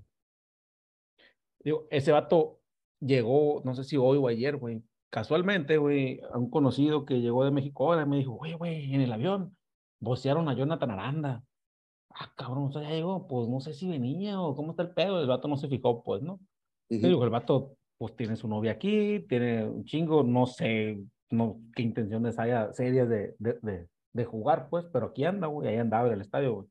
Digo, 1.64 1.88
ese 1.92 2.12
vato 2.12 2.60
llegó, 3.00 3.62
no 3.64 3.76
sé 3.76 3.84
si 3.84 3.98
hoy 3.98 4.18
o 4.18 4.28
ayer, 4.28 4.58
güey, 4.58 4.82
casualmente, 5.10 5.78
güey, 5.78 6.22
a 6.32 6.38
un 6.38 6.50
conocido 6.50 7.06
que 7.06 7.22
llegó 7.22 7.46
de 7.46 7.52
México 7.52 7.86
ahora 7.86 8.06
me 8.06 8.18
dijo, 8.18 8.34
güey, 8.34 8.54
güey, 8.54 8.94
en 8.94 9.02
el 9.02 9.12
avión 9.12 9.56
vocearon 10.00 10.50
a 10.50 10.54
Jonathan 10.54 10.92
Aranda. 10.92 11.44
Ah, 12.10 12.32
cabrón, 12.36 12.66
o 12.66 12.72
sea, 12.72 12.82
ya 12.82 12.90
llegó, 12.90 13.28
pues 13.28 13.48
no 13.48 13.60
sé 13.60 13.74
si 13.74 13.88
venía 13.88 14.42
o 14.42 14.56
cómo 14.56 14.72
está 14.72 14.84
el 14.84 14.92
pedo, 14.92 15.22
el 15.22 15.28
vato 15.28 15.48
no 15.48 15.58
se 15.58 15.68
fijó, 15.68 16.04
pues, 16.04 16.22
¿no? 16.22 16.34
Uh 16.90 16.98
Digo, 16.98 17.24
el 17.24 17.30
vato, 17.30 17.76
pues 17.98 18.16
tiene 18.16 18.36
su 18.36 18.48
novia 18.48 18.74
aquí, 18.74 19.26
tiene 19.28 19.66
un 19.66 19.86
chingo, 19.86 20.24
no 20.24 20.46
sé 20.46 21.00
no, 21.30 21.60
qué 21.76 21.82
intenciones 21.84 22.40
haya 22.40 22.72
serias 22.74 23.10
de, 23.10 23.36
de, 23.40 23.58
de, 23.62 23.88
de 24.14 24.26
jugar, 24.26 24.68
pues, 24.70 24.86
pero 24.94 25.08
aquí 25.08 25.26
anda, 25.26 25.48
güey, 25.48 25.68
ahí 25.68 25.78
andaba 25.78 26.08
en 26.08 26.14
el 26.14 26.22
estadio, 26.22 26.54
güey 26.54 26.68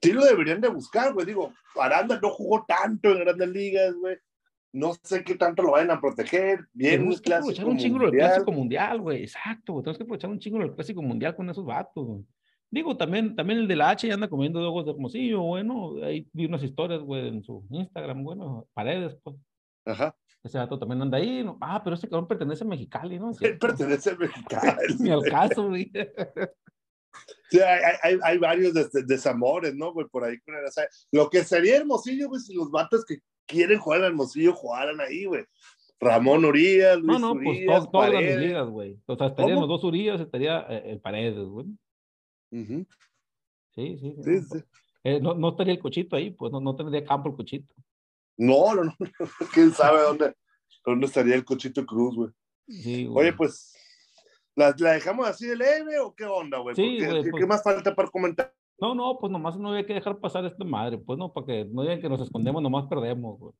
sí 0.00 0.12
lo 0.12 0.24
deberían 0.24 0.60
de 0.60 0.68
buscar, 0.68 1.12
güey. 1.12 1.26
Digo, 1.26 1.52
Aranda 1.76 2.18
no 2.20 2.30
jugó 2.30 2.64
tanto 2.66 3.10
en 3.10 3.20
grandes 3.20 3.48
ligas, 3.48 3.94
güey. 3.94 4.16
No 4.72 4.94
sé 5.02 5.22
qué 5.22 5.34
tanto 5.34 5.62
lo 5.62 5.72
vayan 5.72 5.90
a 5.90 6.00
proteger. 6.00 6.60
Bien, 6.72 6.92
Tenemos 6.94 7.20
que 7.20 7.34
aprovechar 7.34 7.66
un 7.66 7.76
chingo 7.76 7.98
del 7.98 8.10
clásico 8.12 8.52
mundial, 8.52 9.00
güey. 9.00 9.22
Exacto, 9.22 9.74
güey. 9.74 9.82
Tenemos 9.82 9.98
que 9.98 10.04
aprovechar 10.04 10.30
un 10.30 10.38
chingo 10.38 10.58
del 10.60 10.74
clásico 10.74 11.02
mundial 11.02 11.36
con 11.36 11.50
esos 11.50 11.64
vatos, 11.64 12.06
güey. 12.06 12.24
Digo, 12.70 12.96
también, 12.96 13.36
también 13.36 13.58
el 13.58 13.68
de 13.68 13.76
la 13.76 13.90
H 13.90 14.08
ya 14.08 14.14
anda 14.14 14.30
comiendo 14.30 14.58
de 14.58 14.66
ojos 14.66 14.86
de 14.86 14.92
hermosillo, 14.92 15.42
bueno. 15.42 15.96
Ahí 16.02 16.26
vi 16.32 16.46
unas 16.46 16.62
historias, 16.62 17.02
güey, 17.02 17.28
en 17.28 17.42
su 17.42 17.66
Instagram, 17.70 18.24
bueno, 18.24 18.66
paredes, 18.72 19.14
pues. 19.22 19.36
Ajá. 19.84 20.16
Ese 20.42 20.58
vato 20.58 20.78
también 20.78 21.02
anda 21.02 21.18
ahí. 21.18 21.44
¿no? 21.44 21.56
Ah, 21.60 21.80
pero 21.82 21.94
ese 21.94 22.08
cabrón 22.08 22.26
pertenece 22.26 22.64
a 22.64 22.66
Mexicali, 22.66 23.18
¿no? 23.18 23.32
Él 23.40 23.58
pertenece 23.58 24.10
a 24.10 24.16
Mexicali. 24.16 24.94
Ni 24.98 25.10
al 25.10 25.22
caso, 25.24 25.68
güey. 25.68 25.90
Sí, 27.50 27.60
hay, 27.60 27.94
hay, 28.02 28.18
hay 28.22 28.38
varios 28.38 28.74
desamores, 29.06 29.74
¿no, 29.74 29.92
güey? 29.92 30.06
Por 30.08 30.24
ahí. 30.24 30.36
lo 31.12 31.28
que 31.28 31.44
sería 31.44 31.76
hermosillo, 31.76 32.28
güey, 32.28 32.40
si 32.40 32.54
los 32.54 32.70
vatos 32.70 33.04
que 33.04 33.18
quieren 33.46 33.78
jugar 33.78 34.00
al 34.00 34.06
hermosillo 34.08 34.54
jugaran 34.54 35.00
ahí, 35.00 35.26
güey. 35.26 35.44
Ramón 36.00 36.44
Urias, 36.44 36.98
Luis 36.98 37.20
No, 37.20 37.34
no, 37.34 37.40
pues 37.40 37.64
todas 37.64 37.90
todas 37.92 38.12
las 38.12 38.36
ligas, 38.36 38.68
güey. 38.68 38.98
O 39.06 39.14
sea, 39.14 39.28
estarían 39.28 39.60
los 39.60 39.68
dos 39.68 39.84
Urias, 39.84 40.20
estaría 40.20 40.66
eh, 40.68 40.82
el 40.86 41.00
Paredes, 41.00 41.46
güey. 41.46 41.66
Sí, 42.50 42.64
sí. 43.76 43.96
sí, 43.98 44.16
sí, 44.24 44.40
sí. 44.40 44.58
Eh, 45.04 45.20
no, 45.20 45.34
no, 45.34 45.50
estaría 45.50 45.74
el 45.74 45.80
cochito 45.80 46.16
ahí, 46.16 46.30
pues 46.30 46.50
no, 46.50 46.60
no 46.60 46.74
tendría 46.74 47.04
campo 47.04 47.28
el 47.28 47.36
cochito. 47.36 47.72
No, 48.36 48.74
no, 48.74 48.84
no. 48.84 48.94
¿Quién 49.54 49.72
sabe 49.72 50.02
dónde, 50.02 50.34
dónde 50.84 51.06
estaría 51.06 51.34
el 51.34 51.44
cochito 51.44 51.84
Cruz, 51.84 52.16
güey? 52.16 52.30
Sí, 52.68 53.08
Oye, 53.12 53.32
pues 53.32 53.72
¿La, 54.54 54.74
¿La, 54.78 54.92
dejamos 54.92 55.26
así 55.26 55.46
de 55.46 55.56
leve 55.56 55.98
o 55.98 56.14
qué 56.14 56.24
onda, 56.24 56.58
güey? 56.58 56.76
Sí, 56.76 56.98
¿Qué, 56.98 57.30
pues, 57.30 57.46
más 57.46 57.62
falta 57.62 57.94
para 57.94 58.08
comentar? 58.08 58.52
No, 58.78 58.94
no, 58.94 59.16
pues 59.18 59.32
nomás 59.32 59.56
no 59.58 59.70
había 59.70 59.86
que 59.86 59.94
dejar 59.94 60.18
pasar 60.18 60.44
esta 60.44 60.64
madre, 60.64 60.98
pues 60.98 61.18
no, 61.18 61.32
para 61.32 61.46
que 61.46 61.64
no 61.70 61.82
digan 61.82 62.00
que 62.00 62.08
nos 62.08 62.20
escondemos, 62.20 62.62
nomás 62.62 62.86
perdemos, 62.86 63.38
güey. 63.38 63.52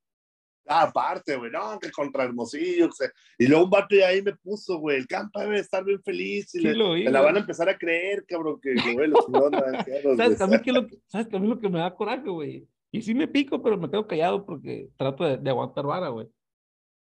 Ah, 0.69 0.83
aparte, 0.83 1.37
güey, 1.37 1.51
no, 1.51 1.79
que 1.81 1.91
contra 1.91 2.25
Hermosillo, 2.25 2.91
sea, 2.93 3.11
y 3.37 3.47
luego 3.47 3.65
un 3.65 3.71
vato 3.71 3.97
de 3.97 4.05
ahí 4.05 4.23
me 4.23 4.35
puso, 4.37 4.79
güey, 4.79 4.97
el 4.99 5.07
campo 5.07 5.41
debe 5.41 5.59
estar 5.59 5.85
bien 5.85 6.01
feliz 6.03 6.55
y 6.55 6.59
sí, 6.59 6.61
le, 6.61 6.75
lo 6.75 6.95
la 6.97 7.21
van 7.21 7.37
a 7.37 7.41
empezar 7.41 7.69
a 7.69 7.77
creer, 7.77 8.25
cabrón, 8.27 8.61
que, 8.61 8.75
güey, 8.95 9.09
los 9.09 9.27
¿Sabes, 10.17 10.41
a 10.41 10.47
mí 10.47 10.61
que 10.61 10.73
lo, 10.73 10.87
¿Sabes 11.07 11.29
que 11.29 11.37
a 11.37 11.41
mí 11.41 11.49
lo 11.49 11.59
que 11.59 11.69
me 11.69 11.81
da 11.81 11.95
coraje, 11.95 12.29
güey? 12.29 12.69
Y 12.93 13.03
sí 13.03 13.15
me 13.15 13.27
pico, 13.27 13.63
pero 13.63 13.77
me 13.79 13.91
quedo 13.91 14.07
callado 14.07 14.45
porque 14.45 14.91
trato 14.97 15.25
de, 15.25 15.39
de 15.39 15.51
aguantar 15.51 15.87
vara, 15.87 16.09
güey. 16.11 16.29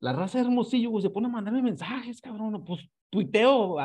La 0.01 0.13
raza 0.13 0.39
de 0.39 0.45
Hermosillo, 0.45 0.91
güey, 0.91 1.03
se 1.03 1.11
pone 1.11 1.27
a 1.27 1.31
mandarme 1.31 1.63
mensajes, 1.63 2.21
cabrón, 2.21 2.63
pues 2.65 2.89
tuiteo 3.11 3.79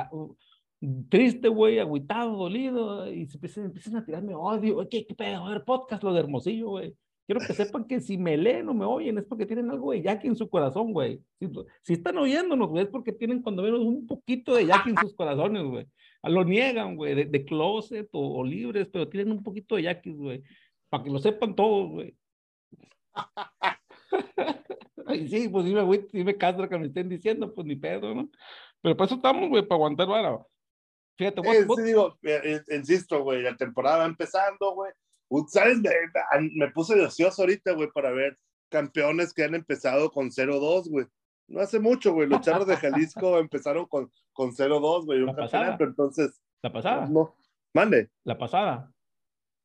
triste, 1.09 1.47
güey, 1.47 1.79
agüitado, 1.79 2.35
dolido, 2.35 3.11
y 3.11 3.25
se 3.27 3.37
empiezan, 3.61 3.95
a 3.95 4.05
tirarme 4.05 4.35
odio, 4.35 4.87
¿qué, 4.89 5.05
qué 5.05 5.15
pedo? 5.15 5.45
A 5.45 5.49
ver, 5.49 5.63
podcast, 5.63 6.03
lo 6.03 6.13
de 6.13 6.19
Hermosillo, 6.19 6.69
güey. 6.69 6.93
Quiero 7.25 7.39
que 7.39 7.53
sepan 7.53 7.85
que 7.85 8.01
si 8.01 8.17
me 8.17 8.35
leen 8.35 8.67
o 8.67 8.73
me 8.73 8.83
oyen 8.83 9.17
es 9.17 9.23
porque 9.23 9.45
tienen 9.45 9.71
algo 9.71 9.93
de 9.93 10.01
Jackie 10.01 10.27
en 10.27 10.35
su 10.35 10.49
corazón, 10.49 10.91
güey. 10.91 11.21
Si, 11.81 11.93
están 11.93 12.17
oyéndonos, 12.17 12.69
güey, 12.69 12.83
es 12.83 12.89
porque 12.89 13.13
tienen 13.13 13.41
cuando 13.41 13.63
menos 13.63 13.79
un 13.79 14.05
poquito 14.05 14.55
de 14.55 14.65
Jackie 14.65 14.89
en 14.89 14.97
sus 14.97 15.13
corazones, 15.15 15.63
güey. 15.63 15.87
Lo 16.23 16.43
niegan, 16.43 16.97
güey, 16.97 17.15
de, 17.15 17.25
de, 17.25 17.45
closet 17.45 18.09
o, 18.11 18.43
libres, 18.43 18.89
pero 18.91 19.07
tienen 19.07 19.31
un 19.31 19.43
poquito 19.43 19.75
de 19.75 19.83
Jackie, 19.83 20.11
güey. 20.11 20.43
Para 20.93 21.03
que 21.03 21.09
lo 21.09 21.17
sepan 21.17 21.55
todos, 21.55 21.89
güey. 21.89 22.15
sí, 25.27 25.49
pues 25.49 25.65
sí 25.65 25.73
me, 25.73 25.81
güey, 25.81 26.07
sí 26.11 26.23
me 26.23 26.37
castra 26.37 26.69
que 26.69 26.77
me 26.77 26.85
estén 26.85 27.09
diciendo, 27.09 27.51
pues 27.51 27.65
ni 27.65 27.75
pedo, 27.75 28.13
¿no? 28.13 28.29
Pero 28.79 28.95
para 28.95 29.07
eso 29.07 29.15
estamos, 29.15 29.49
güey, 29.49 29.63
para 29.63 29.77
aguantar 29.77 30.07
vara. 30.07 30.45
Fíjate, 31.17 31.41
güey. 31.41 31.63
sí, 31.63 31.81
digo, 31.81 32.15
eh, 32.21 32.41
eh, 32.43 32.61
insisto, 32.75 33.23
güey, 33.23 33.41
la 33.41 33.57
temporada 33.57 33.97
va 33.97 34.05
empezando, 34.05 34.75
güey. 34.75 34.91
¿Sabes? 35.47 35.79
Me, 35.79 35.89
me 36.53 36.69
puse 36.69 36.93
ocioso 37.01 37.41
ahorita, 37.41 37.71
güey, 37.71 37.89
para 37.91 38.11
ver 38.11 38.37
campeones 38.69 39.33
que 39.33 39.45
han 39.45 39.55
empezado 39.55 40.11
con 40.11 40.29
0-2, 40.29 40.91
güey. 40.91 41.07
No 41.47 41.61
hace 41.61 41.79
mucho, 41.79 42.13
güey. 42.13 42.29
Los 42.29 42.41
charros 42.41 42.67
de 42.67 42.77
Jalisco 42.77 43.37
empezaron 43.39 43.87
con, 43.87 44.11
con 44.31 44.51
0-2, 44.51 45.05
güey. 45.05 45.23
Un 45.23 45.33
campeonato, 45.33 45.85
entonces. 45.85 46.39
¿La 46.61 46.71
pasada? 46.71 47.07
No. 47.07 47.35
Mande. 47.73 48.11
¿La 48.23 48.37
pasada? 48.37 48.92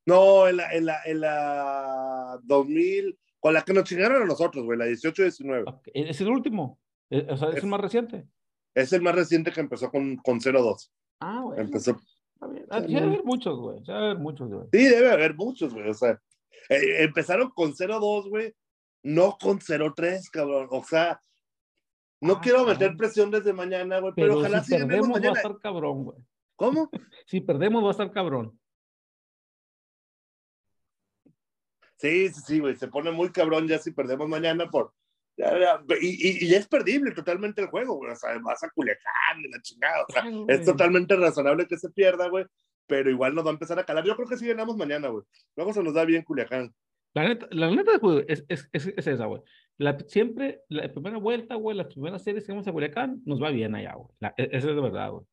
No, 0.05 0.47
en 0.47 0.57
la, 0.57 0.73
en 0.73 0.85
la, 0.85 1.01
en 1.05 1.21
la 1.21 2.39
2000, 2.43 3.19
con 3.39 3.53
la 3.53 3.61
que 3.61 3.73
nos 3.73 3.83
chingaron 3.83 4.21
a 4.21 4.25
nosotros, 4.25 4.65
güey, 4.65 4.77
la 4.77 4.87
18-19. 4.87 5.81
¿Es 5.93 6.21
el 6.21 6.29
último? 6.29 6.79
Eh, 7.09 7.27
o 7.29 7.37
sea, 7.37 7.49
¿es, 7.49 7.57
es 7.57 7.63
el 7.63 7.69
más 7.69 7.81
reciente? 7.81 8.27
Es 8.73 8.93
el 8.93 9.01
más 9.01 9.15
reciente 9.15 9.51
que 9.51 9.59
empezó 9.59 9.89
con, 9.89 10.17
con 10.17 10.39
0-2. 10.39 10.89
Ah, 11.19 11.41
güey. 11.43 11.59
Empezó. 11.59 11.99
Ah, 12.41 12.81
debe 12.81 12.99
haber 12.99 13.23
muchos, 13.23 13.59
güey. 13.59 13.81
Debe 13.83 13.97
haber 13.97 14.17
muchos, 14.17 14.49
güey. 14.49 14.67
Sí, 14.71 14.83
debe 14.85 15.11
haber 15.11 15.35
muchos, 15.35 15.73
güey. 15.73 15.89
O 15.89 15.93
sea, 15.93 16.19
eh, 16.69 17.03
empezaron 17.03 17.49
con 17.49 17.73
0-2, 17.73 18.29
güey. 18.29 18.53
No 19.03 19.37
con 19.39 19.59
0-3, 19.59 20.29
cabrón. 20.31 20.67
O 20.71 20.83
sea, 20.83 21.21
no 22.21 22.33
ah, 22.33 22.41
quiero 22.41 22.65
meter 22.65 22.95
presión 22.95 23.31
desde 23.31 23.53
mañana, 23.53 23.99
güey. 23.99 24.13
Pero, 24.15 24.39
ojalá 24.39 24.63
si 24.63 24.75
perdemos 24.75 25.09
mañana. 25.09 25.31
va 25.31 25.37
a 25.37 25.41
estar 25.41 25.59
cabrón, 25.59 26.03
güey. 26.05 26.17
¿Cómo? 26.55 26.89
si 27.25 27.41
perdemos 27.41 27.83
va 27.83 27.89
a 27.89 27.91
estar 27.91 28.11
cabrón. 28.11 28.58
Sí, 31.99 32.29
sí, 32.29 32.41
sí, 32.45 32.59
güey. 32.59 32.75
Se 32.75 32.87
pone 32.87 33.11
muy 33.11 33.31
cabrón 33.31 33.67
ya 33.67 33.77
si 33.77 33.91
perdemos 33.91 34.27
mañana 34.27 34.69
por, 34.69 34.93
y, 36.01 36.45
y, 36.45 36.53
es 36.53 36.67
perdible 36.67 37.11
totalmente 37.11 37.61
el 37.61 37.67
juego, 37.67 37.95
güey. 37.95 38.11
O 38.11 38.15
sea, 38.15 38.37
vas 38.39 38.63
a 38.63 38.69
Culiacán, 38.69 39.41
de 39.41 39.49
la 39.49 39.61
chingada. 39.61 40.03
O 40.03 40.11
sea, 40.11 40.23
es 40.49 40.65
totalmente 40.65 41.15
razonable 41.15 41.65
que 41.65 41.77
se 41.77 41.89
pierda, 41.89 42.27
güey. 42.27 42.45
Pero 42.87 43.09
igual 43.09 43.35
nos 43.35 43.45
va 43.45 43.49
a 43.51 43.53
empezar 43.53 43.79
a 43.79 43.85
calar. 43.85 44.03
Yo 44.03 44.15
creo 44.15 44.27
que 44.27 44.37
sí 44.37 44.47
ganamos 44.47 44.75
mañana, 44.75 45.07
güey. 45.07 45.23
Luego 45.55 45.73
se 45.73 45.83
nos 45.83 45.93
da 45.93 46.03
bien 46.03 46.23
Culiacán. 46.23 46.73
La 47.13 47.27
neta, 47.27 47.47
la 47.51 47.71
neta 47.71 47.97
güey, 47.97 48.25
es, 48.27 48.43
es, 48.49 48.69
es, 48.73 48.87
es, 48.87 49.07
esa, 49.07 49.25
güey. 49.25 49.41
La, 49.77 49.97
siempre, 50.07 50.61
la 50.67 50.91
primera 50.91 51.17
vuelta, 51.17 51.55
güey, 51.55 51.77
las 51.77 51.87
primeras 51.87 52.23
series 52.23 52.45
que 52.45 52.51
vamos 52.51 52.67
a 52.67 52.71
Culiacán, 52.71 53.21
nos 53.25 53.41
va 53.41 53.49
bien 53.49 53.75
allá, 53.75 53.93
güey. 53.93 54.09
E, 54.37 54.49
esa 54.51 54.69
es 54.69 54.75
de 54.75 54.81
verdad, 54.81 55.11
güey. 55.11 55.25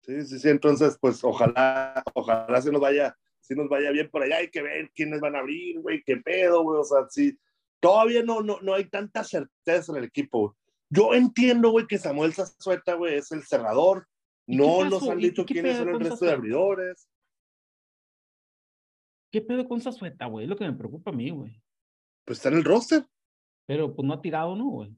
Sí, 0.00 0.22
sí, 0.22 0.38
sí. 0.38 0.48
Entonces, 0.48 0.96
pues, 1.00 1.22
ojalá, 1.22 2.02
ojalá 2.14 2.60
se 2.62 2.72
nos 2.72 2.80
vaya, 2.80 3.16
si 3.46 3.54
nos 3.54 3.68
vaya 3.68 3.90
bien 3.90 4.10
por 4.10 4.22
allá. 4.22 4.38
Hay 4.38 4.50
que 4.50 4.62
ver 4.62 4.90
quiénes 4.94 5.20
van 5.20 5.36
a 5.36 5.40
abrir, 5.40 5.80
güey, 5.80 6.02
qué 6.04 6.16
pedo, 6.16 6.62
güey. 6.62 6.80
O 6.80 6.84
sea, 6.84 7.06
sí 7.08 7.38
todavía 7.84 8.22
no, 8.22 8.40
no, 8.40 8.58
no 8.62 8.72
hay 8.72 8.86
tanta 8.86 9.22
certeza 9.22 9.92
en 9.92 9.98
el 9.98 10.04
equipo. 10.04 10.56
Yo 10.88 11.12
entiendo, 11.12 11.68
güey, 11.68 11.86
que 11.86 11.98
Samuel 11.98 12.32
Zazueta, 12.32 12.94
güey, 12.94 13.16
es 13.16 13.30
el 13.30 13.42
cerrador, 13.42 14.08
¿Y 14.46 14.56
qué 14.56 14.62
No 14.62 14.84
nos 14.86 15.06
han 15.06 15.20
¿Y 15.20 15.24
dicho 15.24 15.44
qué 15.44 15.52
quiénes 15.52 15.76
son 15.76 15.90
el 15.90 16.00
resto 16.00 16.24
de 16.24 16.32
abridores. 16.32 17.06
¿Qué 19.30 19.42
pedo 19.42 19.68
con 19.68 19.82
Zazueta, 19.82 20.24
güey? 20.26 20.44
Es 20.44 20.48
lo 20.48 20.56
que 20.56 20.64
me 20.64 20.72
preocupa 20.72 21.10
a 21.10 21.14
mí, 21.14 21.28
güey. 21.28 21.62
Pues 22.24 22.38
está 22.38 22.48
en 22.48 22.54
el 22.54 22.64
roster. 22.64 23.04
Pero 23.66 23.94
pues 23.94 24.08
no 24.08 24.14
ha 24.14 24.22
tirado, 24.22 24.56
¿no, 24.56 24.64
güey? 24.64 24.96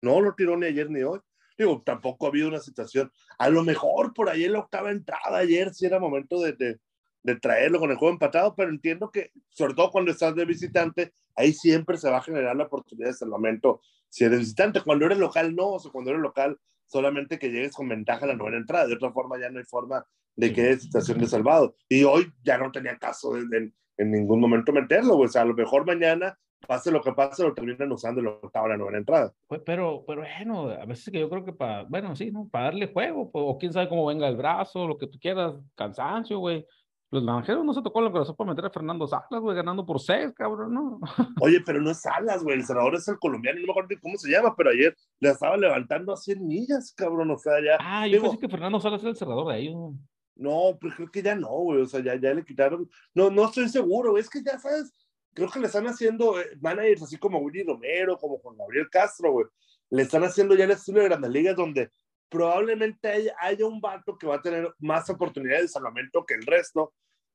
No 0.00 0.22
lo 0.22 0.34
tiró 0.34 0.56
ni 0.56 0.64
ayer 0.64 0.88
ni 0.88 1.02
hoy. 1.02 1.20
Digo, 1.58 1.82
tampoco 1.84 2.24
ha 2.24 2.30
habido 2.30 2.48
una 2.48 2.60
situación. 2.60 3.12
A 3.38 3.50
lo 3.50 3.62
mejor 3.64 4.14
por 4.14 4.30
ahí 4.30 4.44
en 4.44 4.54
la 4.54 4.60
octava 4.60 4.90
entrada 4.90 5.36
ayer 5.36 5.74
sí 5.74 5.84
era 5.84 6.00
momento 6.00 6.40
de, 6.40 6.52
de, 6.54 6.80
de 7.24 7.34
traerlo 7.36 7.80
con 7.80 7.90
el 7.90 7.96
juego 7.96 8.12
empatado, 8.12 8.54
pero 8.54 8.70
entiendo 8.70 9.10
que, 9.10 9.32
sobre 9.48 9.74
todo 9.74 9.90
cuando 9.90 10.12
estás 10.12 10.34
de 10.36 10.44
visitante, 10.44 11.12
ahí 11.34 11.52
siempre 11.52 11.96
se 11.96 12.08
va 12.10 12.18
a 12.18 12.22
generar 12.22 12.54
la 12.54 12.64
oportunidad 12.64 13.08
de 13.08 13.14
salvamento 13.14 13.80
si 14.08 14.24
eres 14.24 14.38
visitante. 14.38 14.80
Cuando 14.82 15.06
eres 15.06 15.18
local, 15.18 15.56
no. 15.56 15.70
O 15.70 15.78
sea, 15.80 15.90
cuando 15.90 16.10
eres 16.10 16.22
local, 16.22 16.56
solamente 16.86 17.38
que 17.38 17.50
llegues 17.50 17.74
con 17.74 17.88
ventaja 17.88 18.24
a 18.26 18.28
la 18.28 18.36
novena 18.36 18.58
entrada. 18.58 18.86
De 18.86 18.94
otra 18.94 19.10
forma, 19.10 19.40
ya 19.40 19.50
no 19.50 19.58
hay 19.58 19.64
forma 19.64 20.04
de 20.36 20.52
que 20.52 20.62
haya 20.68 20.78
situación 20.78 21.18
de 21.18 21.26
salvado. 21.26 21.74
Y 21.88 22.04
hoy 22.04 22.30
ya 22.44 22.58
no 22.58 22.70
tenía 22.70 22.96
caso 22.98 23.32
de, 23.34 23.46
de- 23.48 23.72
en 23.96 24.10
ningún 24.12 24.38
momento 24.38 24.72
meterlo. 24.72 25.16
O 25.16 25.26
sea, 25.26 25.42
a 25.42 25.46
lo 25.46 25.54
mejor 25.54 25.86
mañana, 25.86 26.38
pase 26.68 26.90
lo 26.92 27.00
que 27.02 27.12
pase, 27.12 27.42
lo 27.42 27.54
terminan 27.54 27.90
usando 27.90 28.20
octava 28.42 28.66
a 28.66 28.70
la 28.70 28.76
novena 28.76 28.98
entrada. 28.98 29.32
Pues, 29.48 29.62
pero, 29.64 30.04
pero 30.06 30.22
bueno, 30.22 30.68
a 30.70 30.84
veces 30.84 31.10
que 31.10 31.20
yo 31.20 31.28
creo 31.30 31.44
que 31.44 31.52
para, 31.52 31.84
bueno, 31.84 32.14
sí, 32.14 32.30
¿no? 32.30 32.48
Para 32.48 32.66
darle 32.66 32.92
juego, 32.92 33.30
pues, 33.32 33.44
o 33.46 33.56
quién 33.58 33.72
sabe 33.72 33.88
cómo 33.88 34.06
venga 34.06 34.28
el 34.28 34.36
brazo, 34.36 34.86
lo 34.86 34.98
que 34.98 35.06
tú 35.06 35.18
quieras, 35.18 35.54
cansancio, 35.74 36.38
güey. 36.38 36.66
Los 37.10 37.22
naranjeros 37.22 37.64
no 37.64 37.72
se 37.72 37.82
tocó 37.82 38.00
la 38.00 38.10
corazón 38.10 38.34
para 38.34 38.50
meter 38.50 38.64
a 38.64 38.70
Fernando 38.70 39.06
Salas, 39.06 39.40
güey, 39.40 39.56
ganando 39.56 39.86
por 39.86 40.00
seis, 40.00 40.32
cabrón, 40.34 40.74
¿no? 40.74 41.00
Oye, 41.40 41.60
pero 41.64 41.80
no 41.80 41.90
es 41.90 42.00
Salas, 42.00 42.42
güey. 42.42 42.56
El 42.56 42.64
senador 42.64 42.94
es 42.96 43.06
el 43.06 43.18
colombiano, 43.18 43.60
no 43.60 43.66
me 43.66 43.72
acuerdo 43.72 44.00
cómo 44.02 44.16
se 44.16 44.30
llama, 44.30 44.54
pero 44.56 44.70
ayer 44.70 44.96
le 45.20 45.30
estaba 45.30 45.56
levantando 45.56 46.12
a 46.12 46.16
100 46.16 46.46
millas, 46.46 46.92
cabrón. 46.96 47.30
O 47.30 47.38
sea, 47.38 47.54
ya. 47.62 47.78
Ah, 47.80 48.06
yo 48.06 48.14
digo, 48.14 48.24
pensé 48.24 48.38
que 48.38 48.48
Fernando 48.48 48.80
Salas 48.80 49.00
era 49.00 49.10
el 49.10 49.16
cerrador 49.16 49.52
de 49.52 49.60
ellos, 49.60 49.74
güey. 49.74 49.94
No, 50.36 50.76
pero 50.80 50.94
creo 50.96 51.10
que 51.10 51.22
ya 51.22 51.36
no, 51.36 51.48
güey. 51.48 51.82
O 51.82 51.86
sea, 51.86 52.00
ya, 52.00 52.16
ya 52.16 52.34
le 52.34 52.44
quitaron. 52.44 52.88
No, 53.14 53.30
no 53.30 53.44
estoy 53.44 53.68
seguro, 53.68 54.10
güey. 54.10 54.22
Es 54.22 54.30
que 54.30 54.42
ya 54.42 54.58
sabes, 54.58 54.92
creo 55.32 55.48
que 55.48 55.60
le 55.60 55.66
están 55.66 55.86
haciendo 55.86 56.40
eh, 56.40 56.56
managers 56.60 57.02
así 57.02 57.16
como 57.18 57.38
Willy 57.38 57.62
Romero, 57.64 58.18
como 58.18 58.38
Juan 58.38 58.56
Gabriel 58.56 58.88
Castro, 58.90 59.32
güey. 59.32 59.46
Le 59.90 60.02
están 60.02 60.24
haciendo 60.24 60.54
ya 60.54 60.64
el 60.64 60.72
estilo 60.72 61.00
de 61.00 61.08
Grandes 61.08 61.30
Ligas 61.30 61.56
donde 61.56 61.90
probablemente 62.28 63.32
haya, 63.38 63.66
un 63.66 63.80
vato 63.80 64.16
que 64.18 64.26
va 64.26 64.36
a 64.36 64.42
tener 64.42 64.72
más 64.78 65.08
oportunidades 65.10 65.62
de 65.62 65.68
salvamento 65.68 66.24
que 66.24 66.34
el 66.34 66.46
resto, 66.46 66.92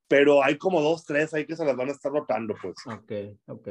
pero 0.07 0.43
hay 0.43 0.57
como 0.57 0.81
dos, 0.81 1.05
tres 1.05 1.33
ahí 1.33 1.45
que 1.45 1.55
se 1.55 1.65
las 1.65 1.75
van 1.75 1.89
a 1.89 1.93
estar 1.93 2.11
rotando, 2.11 2.55
pues. 2.61 2.75
Ok, 2.87 3.11
ok. 3.47 3.67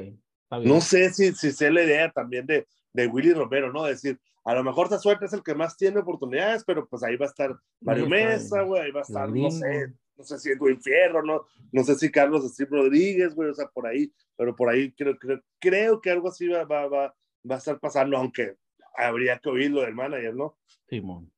No 0.64 0.81
sé 0.81 1.11
si, 1.11 1.33
si 1.35 1.52
sé 1.52 1.70
la 1.70 1.83
idea 1.83 2.11
también 2.11 2.46
de, 2.46 2.66
de 2.92 3.07
Willy 3.07 3.33
Romero, 3.35 3.72
¿no? 3.72 3.85
Decir, 3.85 4.18
a 4.44 4.54
lo 4.54 4.64
mejor 4.64 4.88
suerte 4.98 5.26
es 5.26 5.33
el 5.35 5.42
que 5.42 5.54
más 5.54 5.76
tiene 5.76 6.00
oportunidades, 6.00 6.64
pero 6.64 6.88
pues 6.88 7.02
ahí 7.02 7.16
va 7.16 7.26
a 7.26 7.28
estar 7.28 7.54
Mario 7.81 8.04
está, 8.04 8.16
Mesa, 8.16 8.62
güey, 8.62 8.83
ahí 8.83 8.90
va 8.90 9.00
a 9.00 9.02
estar, 9.02 9.28
no 9.28 9.50
sé, 9.50 9.92
no 10.16 10.24
sé 10.24 10.38
si 10.38 10.50
Edwin 10.50 10.81
Fierro, 10.81 11.22
no, 11.22 11.44
no 11.70 11.85
sé 11.85 11.96
si 11.96 12.11
Carlos 12.11 12.50
Steve 12.50 12.70
Rodríguez, 12.72 13.35
güey, 13.35 13.50
o 13.50 13.54
sea, 13.54 13.68
por 13.68 13.87
ahí, 13.87 14.11
pero 14.37 14.57
por 14.57 14.70
ahí 14.70 14.90
creo, 14.92 15.18
creo, 15.18 15.40
creo 15.59 16.00
que 16.00 16.11
algo 16.11 16.28
así 16.28 16.48
va, 16.48 16.64
va, 16.64 16.88
va, 16.88 17.14
va 17.48 17.54
a 17.54 17.59
estar 17.59 17.78
pasando, 17.78 18.16
aunque 18.16 18.57
habría 18.94 19.38
que 19.38 19.48
oírlo 19.48 19.83
del 19.83 19.94
manager, 19.94 20.35
¿no? 20.35 20.57
Simón. 20.88 21.31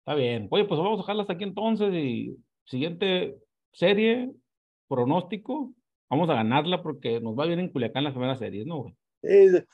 Está 0.00 0.14
bien. 0.14 0.48
Oye, 0.50 0.64
pues 0.64 0.78
vamos 0.78 0.98
a 0.98 1.02
dejarlas 1.02 1.30
aquí 1.30 1.44
entonces 1.44 1.92
y 1.92 2.36
siguiente 2.64 3.36
serie, 3.72 4.30
pronóstico. 4.88 5.72
Vamos 6.08 6.30
a 6.30 6.34
ganarla 6.34 6.82
porque 6.82 7.20
nos 7.20 7.36
va 7.36 7.46
bien 7.46 7.58
en 7.58 7.70
Culiacán 7.70 8.04
las 8.04 8.12
primeras 8.12 8.38
series, 8.38 8.66
¿no, 8.66 8.82
güey? 8.82 8.96
Eh, 9.22 9.64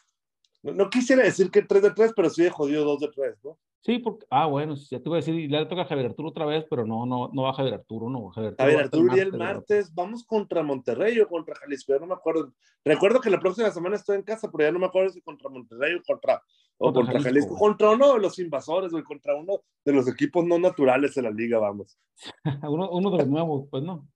no, 0.63 0.73
no 0.73 0.91
quisiera 0.91 1.23
decir 1.23 1.51
que 1.51 1.63
3 1.63 1.83
de 1.83 1.91
3, 1.91 2.13
pero 2.17 2.31
sí 2.31 2.45
he 2.45 2.51
jodido 2.51 2.85
2 2.85 3.01
de 3.01 3.09
3, 3.09 3.37
¿no? 3.45 3.59
Sí, 3.85 3.99
porque, 3.99 4.25
ah, 4.31 4.47
bueno, 4.47 4.77
ya 4.77 5.01
te 5.01 5.09
iba 5.09 5.17
a 5.17 5.21
decir, 5.21 5.35
y 5.35 5.49
le 5.49 5.67
toca 5.67 5.83
a 5.83 5.87
Javier 5.87 6.07
Arturo 6.07 6.29
otra 6.29 6.47
vez, 6.47 6.65
pero 6.71 6.87
no, 6.87 7.05
no, 7.05 7.31
no 7.33 7.43
va 7.43 7.53
Javier 7.53 7.75
Arturo, 7.75 8.09
no. 8.09 8.31
Javier 8.31 8.55
A 8.59 8.65
va 8.65 8.71
hasta 8.71 8.83
Arturo, 8.85 9.17
y 9.17 9.19
el 9.19 9.33
martes 9.33 9.93
vamos 9.93 10.25
contra 10.25 10.63
Monterrey 10.63 11.19
o 11.19 11.27
contra 11.27 11.57
Jalisco, 11.57 11.93
ya 11.93 11.99
no 11.99 12.07
me 12.07 12.15
acuerdo. 12.15 12.53
Recuerdo 12.85 13.21
que 13.21 13.29
la 13.29 13.41
próxima 13.41 13.73
semana 13.73 13.97
estoy 13.97 14.19
en 14.19 14.23
casa, 14.23 14.49
pero 14.53 14.69
ya 14.69 14.73
no 14.73 14.79
me 14.79 14.87
acuerdo 14.87 15.11
si 15.11 15.21
contra 15.21 15.51
Monterrey 15.51 15.97
o 15.97 16.03
contra, 16.07 16.41
o 16.79 16.93
Contra 16.93 17.03
contra, 17.03 17.23
Jalisco. 17.23 17.57
Contra 17.57 17.91
uno 17.91 18.13
de 18.13 18.21
los 18.21 18.39
invasores, 18.39 18.93
güey, 18.93 19.03
contra 19.03 19.35
uno 19.35 19.63
de 19.85 19.93
los 19.93 20.07
equipos 20.07 20.45
no 20.45 20.61
naturales 20.61 21.13
de 21.17 21.23
la 21.23 21.31
liga, 21.33 21.59
vamos. 21.59 21.99
uno, 22.71 22.89
uno 22.89 23.11
de 23.11 23.19
los 23.19 23.27
nuevos, 23.27 23.67
pues 23.69 23.83
no. 23.83 24.09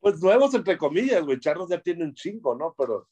Pues 0.00 0.20
nuevos, 0.20 0.52
entre 0.52 0.76
comillas, 0.76 1.24
güey. 1.24 1.40
Charros 1.40 1.70
ya 1.70 1.80
tiene 1.80 2.04
un 2.04 2.12
chingo, 2.12 2.54
¿no? 2.54 2.74
Pero 2.76 3.08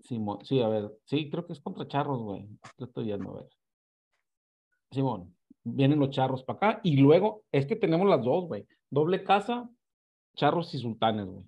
Simón, 0.00 0.38
sí, 0.44 0.62
a 0.62 0.68
ver, 0.68 0.90
sí, 1.04 1.30
creo 1.30 1.46
que 1.46 1.52
es 1.52 1.60
contra 1.60 1.86
Charros, 1.86 2.22
güey. 2.22 2.48
Estoy 2.78 3.04
viendo, 3.04 3.32
a 3.32 3.34
ver. 3.42 3.48
Simón, 4.92 5.34
vienen 5.64 5.98
los 5.98 6.10
Charros 6.10 6.44
para 6.44 6.56
acá 6.56 6.80
y 6.82 6.96
luego 6.96 7.44
es 7.52 7.66
que 7.66 7.76
tenemos 7.76 8.08
las 8.08 8.22
dos, 8.22 8.46
güey. 8.46 8.66
Doble 8.90 9.24
casa, 9.24 9.68
Charros 10.36 10.74
y 10.74 10.78
Sultanes, 10.78 11.26
güey. 11.26 11.44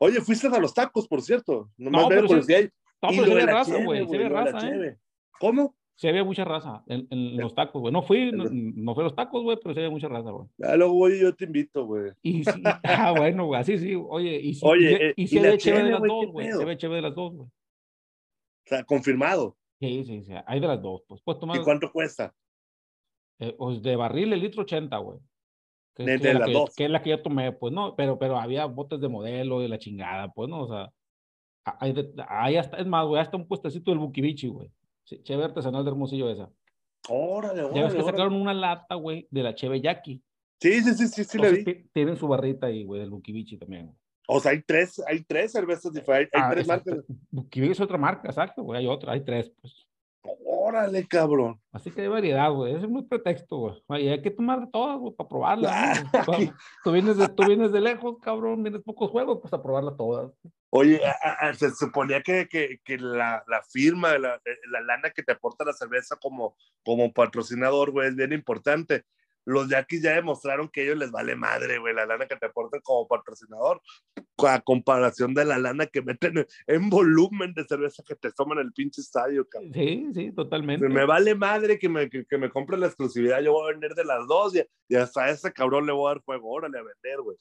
Oye, 0.00 0.20
fuiste 0.20 0.48
a 0.48 0.58
los 0.58 0.74
tacos, 0.74 1.06
por 1.06 1.22
cierto. 1.22 1.70
No, 1.76 1.90
No, 1.90 2.08
pero 2.08 2.26
por 2.26 2.42
si 2.42 2.54
hay. 2.54 2.64
No, 3.00 3.10
pero 3.10 3.24
se 3.24 3.28
de 3.28 3.34
ve 3.34 3.46
raza, 3.46 3.84
güey, 3.84 4.00
se 4.00 4.04
güey, 4.06 4.18
ve 4.18 4.24
de 4.24 4.30
raza, 4.30 4.68
¿eh? 4.68 4.98
¿Cómo? 5.38 5.76
Se 5.96 6.10
ve 6.10 6.24
mucha 6.24 6.44
raza 6.44 6.82
en, 6.88 7.06
en 7.10 7.36
los 7.36 7.54
tacos, 7.54 7.80
güey. 7.80 7.92
No 7.92 8.02
fui, 8.02 8.32
no, 8.32 8.44
no 8.50 8.94
fue 8.94 9.04
a 9.04 9.06
los 9.06 9.14
tacos, 9.14 9.42
güey, 9.42 9.58
pero 9.62 9.74
se 9.74 9.80
ve 9.82 9.90
mucha 9.90 10.08
raza, 10.08 10.30
güey. 10.30 10.48
Ya 10.58 10.74
luego 10.76 10.94
voy 10.94 11.12
y 11.14 11.20
yo 11.20 11.34
te 11.34 11.44
invito, 11.44 11.86
güey. 11.86 12.12
Y 12.22 12.44
sí, 12.44 12.62
ah, 12.82 13.14
bueno, 13.16 13.46
güey, 13.46 13.60
así 13.60 13.78
sí, 13.78 13.94
oye, 13.94 14.40
y 14.40 14.54
sí, 14.54 14.66
Oye, 14.66 14.90
y, 14.90 14.94
eh, 14.94 15.14
y 15.16 15.22
y 15.22 15.26
se 15.28 15.40
ve 15.40 15.58
chévere 15.58 15.84
de 15.84 15.90
cheve, 15.90 15.90
las 15.90 15.98
güey, 16.00 16.10
dos, 16.10 16.24
¿qué 16.26 16.32
güey, 16.32 16.52
se 16.52 16.64
ve 16.64 16.76
chévere 16.76 16.96
de 16.96 17.02
las 17.02 17.14
dos, 17.14 17.34
güey. 17.34 17.46
O 17.46 18.66
sea, 18.66 18.84
confirmado. 18.84 19.56
Sí, 19.80 20.04
sí, 20.04 20.22
sí, 20.22 20.32
hay 20.46 20.60
de 20.60 20.66
las 20.68 20.80
dos, 20.80 21.02
pues, 21.06 21.20
pues 21.24 21.36
¿Y 21.54 21.62
cuánto 21.64 21.90
cuesta? 21.92 22.32
eh, 23.40 23.54
pues, 23.58 23.82
de 23.82 23.96
barril 23.96 24.32
el 24.32 24.40
litro 24.40 24.62
80, 24.62 24.96
güey. 24.98 25.18
Que, 25.94 26.04
De- 26.04 26.18
que 26.20 26.34
las 26.34 26.46
que, 26.46 26.52
dos. 26.52 26.74
que 26.74 26.84
es 26.84 26.90
la 26.90 27.02
que 27.02 27.10
yo 27.10 27.22
tomé, 27.22 27.52
pues, 27.52 27.72
no, 27.72 27.94
pero, 27.96 28.18
pero 28.18 28.36
había 28.38 28.64
botes 28.66 29.00
de 29.00 29.08
modelo 29.08 29.62
y 29.62 29.68
la 29.68 29.78
chingada, 29.78 30.28
pues, 30.32 30.48
no, 30.48 30.62
o 30.62 30.68
sea, 30.68 30.90
hay, 31.64 31.92
de- 31.92 32.12
hay 32.28 32.56
hasta, 32.56 32.78
es 32.78 32.86
más, 32.86 33.06
güey, 33.06 33.20
hasta 33.20 33.36
un 33.36 33.46
puestecito 33.48 33.90
del 33.90 33.98
Bukibichi, 34.00 34.48
güey. 34.48 34.70
Sí, 35.04 35.22
cheve 35.22 35.44
artesanal 35.44 35.84
de 35.84 35.90
Hermosillo 35.90 36.30
esa. 36.30 36.50
Órale, 37.08 37.56
Ya 37.62 37.62
ves 37.68 37.72
órale, 37.72 37.88
que 37.88 38.02
órale. 38.02 38.04
sacaron 38.04 38.34
una 38.34 38.54
lata, 38.54 38.94
güey, 38.94 39.28
de 39.30 39.42
la 39.42 39.54
cheve 39.54 39.80
Jackie. 39.80 40.22
Sí, 40.60 40.80
sí, 40.80 40.94
sí, 40.94 41.08
sí, 41.08 41.24
sí, 41.24 41.38
la 41.38 41.50
vi. 41.50 41.64
ti- 41.64 41.84
tienen 41.92 42.16
su 42.16 42.26
barrita 42.26 42.68
ahí, 42.68 42.84
güey, 42.84 43.00
del 43.00 43.10
Bukibichi 43.10 43.58
también. 43.58 43.94
O 44.26 44.40
sea, 44.40 44.52
hay 44.52 44.62
tres, 44.62 45.02
hay 45.06 45.22
tres 45.24 45.52
cervezas 45.52 45.92
diferentes, 45.92 46.32
hay 46.34 46.42
Ah, 46.46 46.50
tres 46.52 46.64
exacto. 46.66 46.90
marcas. 46.90 47.16
Bukibichi 47.30 47.72
es 47.72 47.80
otra 47.80 47.98
marca, 47.98 48.28
exacto, 48.28 48.62
güey, 48.62 48.80
hay 48.80 48.86
otra, 48.86 49.12
hay 49.12 49.24
tres, 49.24 49.52
pues. 49.60 49.86
Órale, 50.46 51.06
cabrón. 51.06 51.60
Así 51.72 51.90
que 51.90 52.00
hay 52.00 52.08
variedad, 52.08 52.50
güey. 52.50 52.72
Ese 52.74 52.84
es 52.84 52.90
muy 52.90 53.02
pretexto, 53.04 53.56
güey. 53.86 54.08
Hay 54.08 54.22
que 54.22 54.30
tomar 54.30 54.60
de 54.60 54.66
todas, 54.68 54.98
güey, 54.98 55.12
para 55.14 55.28
probarlas. 55.28 55.72
Ah, 55.74 56.22
aquí. 56.32 56.50
Tú, 56.82 56.92
vienes 56.92 57.18
de, 57.18 57.28
tú 57.28 57.44
vienes 57.46 57.70
de 57.70 57.82
lejos, 57.82 58.16
cabrón, 58.22 58.62
vienes 58.62 58.80
pocos 58.82 59.10
juegos, 59.10 59.40
pues 59.42 59.52
a 59.52 59.62
probarlas 59.62 59.96
todas. 59.98 60.32
Oye, 60.70 61.00
a- 61.04 61.10
a- 61.22 61.48
a- 61.50 61.54
se 61.54 61.70
suponía 61.72 62.22
que, 62.22 62.48
que, 62.48 62.78
que 62.82 62.96
la, 62.96 63.44
la 63.46 63.62
firma, 63.70 64.16
la, 64.16 64.40
la 64.70 64.80
lana 64.80 65.10
que 65.10 65.22
te 65.22 65.32
aporta 65.32 65.64
la 65.66 65.74
cerveza 65.74 66.16
como, 66.16 66.56
como 66.82 67.12
patrocinador, 67.12 67.90
güey, 67.90 68.08
es 68.08 68.16
bien 68.16 68.32
importante. 68.32 69.04
Los 69.46 69.68
Yankees 69.68 70.02
ya 70.02 70.14
demostraron 70.14 70.68
que 70.68 70.80
a 70.80 70.84
ellos 70.84 70.96
les 70.98 71.10
vale 71.10 71.36
madre, 71.36 71.78
güey, 71.78 71.94
la 71.94 72.06
lana 72.06 72.26
que 72.26 72.36
te 72.36 72.46
aportan 72.46 72.80
como 72.82 73.06
patrocinador, 73.06 73.80
a 74.38 74.60
comparación 74.60 75.34
de 75.34 75.44
la 75.44 75.58
lana 75.58 75.86
que 75.86 76.00
meten 76.02 76.38
en, 76.38 76.46
en 76.66 76.90
volumen 76.90 77.52
de 77.54 77.64
cerveza 77.64 78.02
que 78.06 78.14
te 78.14 78.32
toman 78.32 78.58
el 78.58 78.72
pinche 78.72 79.00
estadio, 79.00 79.46
cabrón. 79.48 79.72
Sí, 79.74 80.06
sí, 80.14 80.32
totalmente. 80.32 80.88
Me 80.88 81.04
vale 81.04 81.34
madre 81.34 81.78
que 81.78 81.88
me, 81.88 82.08
que, 82.08 82.24
que 82.24 82.38
me 82.38 82.50
compre 82.50 82.78
la 82.78 82.86
exclusividad, 82.86 83.40
yo 83.42 83.52
voy 83.52 83.68
a 83.68 83.72
vender 83.72 83.94
de 83.94 84.04
las 84.04 84.26
dos 84.26 84.54
y, 84.56 84.62
y 84.88 84.96
hasta 84.96 85.24
a 85.24 85.30
ese 85.30 85.52
cabrón 85.52 85.86
le 85.86 85.92
voy 85.92 86.06
a 86.10 86.14
dar 86.14 86.22
juego, 86.24 86.50
órale 86.50 86.78
a 86.78 86.82
vender, 86.82 87.20
güey. 87.22 87.36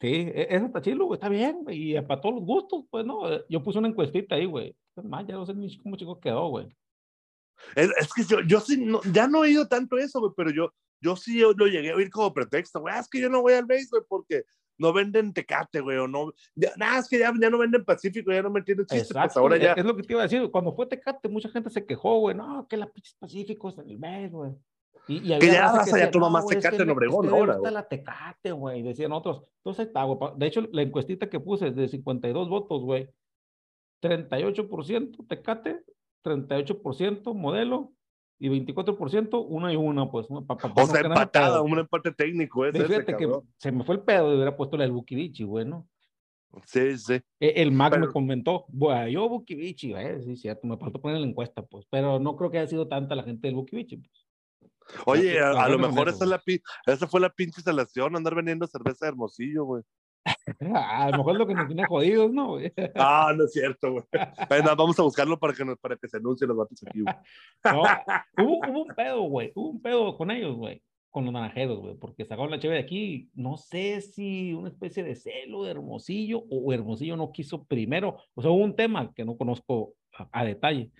Sí, 0.00 0.30
e- 0.32 0.46
eso 0.50 0.66
está 0.66 0.80
chido, 0.80 1.06
güey, 1.06 1.16
está 1.16 1.28
bien, 1.28 1.64
güey. 1.64 1.96
Y 1.96 2.00
para 2.02 2.20
todos 2.20 2.36
los 2.36 2.44
gustos, 2.44 2.84
pues, 2.90 3.04
¿no? 3.04 3.22
Yo 3.48 3.62
puse 3.62 3.78
una 3.78 3.88
encuestita 3.88 4.36
ahí, 4.36 4.44
güey. 4.44 4.76
Es 4.96 5.04
más, 5.04 5.26
ya 5.26 5.34
no 5.34 5.44
sé 5.44 5.54
ni 5.54 5.76
cómo 5.78 5.96
chico 5.96 6.20
quedó, 6.20 6.48
güey. 6.50 6.68
Es, 7.74 7.90
es 7.96 8.12
que 8.14 8.22
yo, 8.22 8.40
yo 8.42 8.60
sí, 8.60 8.76
no- 8.84 9.00
ya 9.12 9.26
no 9.26 9.38
he 9.38 9.48
oído 9.48 9.66
tanto 9.66 9.98
eso, 9.98 10.20
güey, 10.20 10.32
pero 10.36 10.50
yo, 10.50 10.72
yo 11.00 11.16
sí 11.16 11.40
lo 11.40 11.66
llegué 11.66 11.90
a 11.92 11.96
oír 11.96 12.10
como 12.10 12.32
pretexto, 12.32 12.80
güey, 12.80 12.94
"Ah, 12.94 13.00
es 13.00 13.08
que 13.08 13.20
yo 13.20 13.28
no 13.28 13.42
voy 13.42 13.54
al 13.54 13.66
base, 13.66 13.88
güey, 13.90 14.02
porque 14.08 14.44
no 14.78 14.92
venden 14.92 15.32
Tecate, 15.32 15.80
güey, 15.80 15.98
o 15.98 16.06
no, 16.06 16.32
nada, 16.76 17.00
es 17.00 17.08
que 17.08 17.18
ya, 17.18 17.32
ya 17.40 17.50
no 17.50 17.58
venden 17.58 17.84
Pacífico, 17.84 18.30
ya 18.30 18.42
no 18.42 18.50
me 18.50 18.60
entiendo 18.60 18.84
chiste, 18.84 19.12
pues 19.12 19.36
ahora 19.36 19.56
ya, 19.56 19.72
Es 19.72 19.84
lo 19.84 19.96
que 19.96 20.04
te 20.04 20.12
iba 20.12 20.22
a 20.22 20.28
decir. 20.28 20.48
Cuando 20.50 20.72
fue 20.72 20.86
Tecate, 20.86 21.28
mucha 21.28 21.48
gente 21.48 21.68
se 21.70 21.84
quejó, 21.84 22.20
güey. 22.20 22.36
No, 22.36 22.66
que 22.68 22.76
la 22.76 22.86
pinche 22.88 23.12
Pacífico 23.18 23.70
es 23.70 23.78
en 23.78 23.90
el 23.90 23.98
mes, 23.98 24.30
güey. 24.30 24.52
Y, 25.08 25.26
y 25.28 25.32
había 25.32 25.52
ya 25.52 25.72
ya 25.72 25.84
decía, 25.84 26.10
toma 26.10 26.26
"No, 26.26 26.30
más 26.30 26.44
es 26.44 26.50
Tecate 26.58 26.76
que 26.76 26.82
en 26.82 26.90
Obregón 26.90 27.24
es 27.24 27.30
que 27.32 27.36
ahora, 27.38 27.52
gusta 27.54 27.60
güey". 27.70 27.72
la 27.72 27.88
Tecate, 27.88 28.52
güey. 28.52 28.82
Decían 28.82 29.12
otros. 29.12 29.42
Entonces 29.64 29.86
está, 29.88 30.04
güey. 30.04 30.18
De 30.36 30.46
hecho, 30.46 30.60
la 30.70 30.82
encuestita 30.82 31.28
que 31.28 31.40
puse 31.40 31.70
de 31.70 31.88
52 31.88 32.48
votos, 32.48 32.82
güey. 32.82 33.08
38% 34.02 35.26
Tecate, 35.28 35.82
38% 36.22 37.34
modelo 37.34 37.92
y 38.38 38.48
24% 38.48 39.44
una 39.46 39.72
y 39.72 39.76
una, 39.76 40.10
pues. 40.10 40.30
¿no? 40.30 40.44
Pa- 40.46 40.56
pa- 40.56 40.72
pa 40.72 40.82
o 40.82 40.86
no 40.86 40.92
sea, 40.92 41.00
empatada, 41.00 41.62
un 41.62 41.78
empate 41.78 42.12
técnico 42.12 42.64
es 42.64 42.72
Ve, 42.72 42.80
ese, 42.80 42.88
Fíjate 42.88 43.16
que 43.16 43.28
se 43.56 43.72
me 43.72 43.84
fue 43.84 43.96
el 43.96 44.02
pedo 44.02 44.30
de 44.30 44.36
hubiera 44.36 44.56
puesto 44.56 44.76
la 44.76 44.84
del 44.84 44.92
Bukivichi, 44.92 45.44
güey, 45.44 45.64
¿no? 45.64 45.88
Sí, 46.64 46.96
sí. 46.96 47.14
E- 47.40 47.62
El 47.62 47.72
Mac 47.72 47.98
me 47.98 48.08
comentó, 48.08 48.64
bueno, 48.68 49.08
yo 49.08 49.28
Bukivichi, 49.28 49.92
eh, 49.94 50.20
sí, 50.22 50.36
cierto, 50.36 50.66
me 50.66 50.76
faltó 50.78 51.00
poner 51.00 51.20
la 51.20 51.26
encuesta, 51.26 51.62
pues, 51.62 51.86
pero 51.90 52.18
no 52.18 52.36
creo 52.36 52.50
que 52.50 52.58
haya 52.58 52.68
sido 52.68 52.88
tanta 52.88 53.14
la 53.14 53.22
gente 53.22 53.48
del 53.48 53.56
Bukivichi. 53.56 53.96
Pues. 53.98 54.26
Oye, 55.04 55.38
a, 55.40 55.50
a 55.50 55.68
lo 55.68 55.78
mejor 55.78 56.08
esa, 56.08 56.24
es 56.24 56.30
la, 56.30 56.42
esa 56.86 57.06
fue 57.06 57.20
la 57.20 57.30
pinche 57.30 57.60
instalación, 57.60 58.16
andar 58.16 58.34
vendiendo 58.34 58.66
cerveza 58.66 59.04
de 59.04 59.10
Hermosillo, 59.10 59.64
güey. 59.64 59.82
A 60.74 61.10
lo 61.10 61.18
mejor 61.18 61.32
es 61.32 61.38
lo 61.38 61.46
que 61.46 61.54
nos 61.54 61.66
tiene 61.66 61.86
jodidos, 61.86 62.32
¿no? 62.32 62.48
güey? 62.48 62.72
Ah, 62.94 63.32
no 63.36 63.44
es 63.44 63.52
cierto, 63.52 63.92
güey. 63.92 64.04
Venga, 64.48 64.74
vamos 64.74 64.98
a 64.98 65.02
buscarlo 65.02 65.38
para 65.38 65.52
que, 65.54 65.64
nos, 65.64 65.78
para 65.78 65.96
que 65.96 66.08
se 66.08 66.16
anuncie 66.16 66.46
los 66.46 66.56
vatos 66.56 66.82
aquí, 66.86 67.00
güey. 67.02 67.14
No, 67.64 67.82
hubo, 68.44 68.60
hubo 68.68 68.82
un 68.82 68.94
pedo, 68.94 69.22
güey. 69.22 69.52
Hubo 69.54 69.68
un 69.70 69.82
pedo 69.82 70.16
con 70.16 70.30
ellos, 70.30 70.56
güey. 70.56 70.82
Con 71.10 71.24
los 71.24 71.32
naranjeros, 71.32 71.78
güey. 71.78 71.94
Porque 71.96 72.24
sacaron 72.24 72.50
la 72.50 72.58
cheve 72.58 72.74
de 72.74 72.80
aquí. 72.80 73.30
No 73.34 73.56
sé 73.56 74.00
si 74.00 74.52
una 74.54 74.68
especie 74.68 75.02
de 75.02 75.14
celo 75.14 75.64
de 75.64 75.70
Hermosillo 75.70 76.44
o 76.50 76.72
Hermosillo 76.72 77.16
no 77.16 77.32
quiso 77.32 77.64
primero. 77.64 78.18
O 78.34 78.42
sea, 78.42 78.50
hubo 78.50 78.62
un 78.62 78.76
tema 78.76 79.12
que 79.14 79.24
no 79.24 79.36
conozco 79.36 79.94
a, 80.16 80.28
a 80.32 80.44
detalle. 80.44 80.90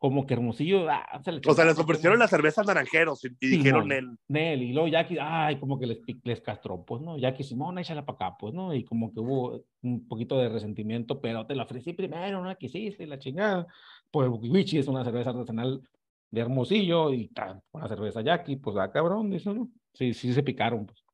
Como 0.00 0.26
que 0.26 0.32
Hermosillo. 0.32 0.88
ah, 0.90 1.20
se 1.22 1.30
O 1.46 1.54
sea, 1.54 1.66
les 1.66 1.78
ofrecieron 1.78 2.18
la 2.18 2.26
cerveza 2.26 2.62
naranjeros 2.62 3.22
y, 3.24 3.28
y 3.28 3.30
Simón. 3.48 3.58
dijeron 3.58 3.92
él. 3.92 4.08
Nel, 4.28 4.62
y 4.62 4.72
luego 4.72 4.88
Jackie, 4.88 5.18
ay, 5.20 5.60
como 5.60 5.78
que 5.78 5.86
les, 5.86 6.00
les 6.24 6.40
castró, 6.40 6.82
pues, 6.86 7.02
¿no? 7.02 7.18
Jackie 7.18 7.44
Simón, 7.44 7.78
échala 7.78 8.06
para 8.06 8.16
acá, 8.28 8.36
pues, 8.38 8.54
¿no? 8.54 8.74
Y 8.74 8.82
como 8.82 9.12
que 9.12 9.20
hubo 9.20 9.62
un 9.82 10.08
poquito 10.08 10.38
de 10.38 10.48
resentimiento, 10.48 11.20
pero 11.20 11.46
te 11.46 11.54
la 11.54 11.64
ofrecí 11.64 11.92
primero, 11.92 12.40
no 12.40 12.46
la 12.46 12.54
quisiste, 12.54 13.06
la 13.06 13.18
chingada. 13.18 13.66
Pues 14.10 14.30
Wichi 14.30 14.78
es 14.78 14.88
una 14.88 15.04
cerveza 15.04 15.30
artesanal 15.30 15.82
de 16.30 16.40
Hermosillo 16.40 17.12
y 17.12 17.28
ta, 17.28 17.60
una 17.72 17.86
cerveza 17.86 18.22
Jackie, 18.22 18.56
pues, 18.56 18.76
ah, 18.78 18.90
cabrón, 18.90 19.28
dice, 19.30 19.52
¿no? 19.52 19.68
Sí, 19.92 20.14
sí 20.14 20.32
se 20.32 20.42
picaron, 20.42 20.86
pues. 20.86 21.04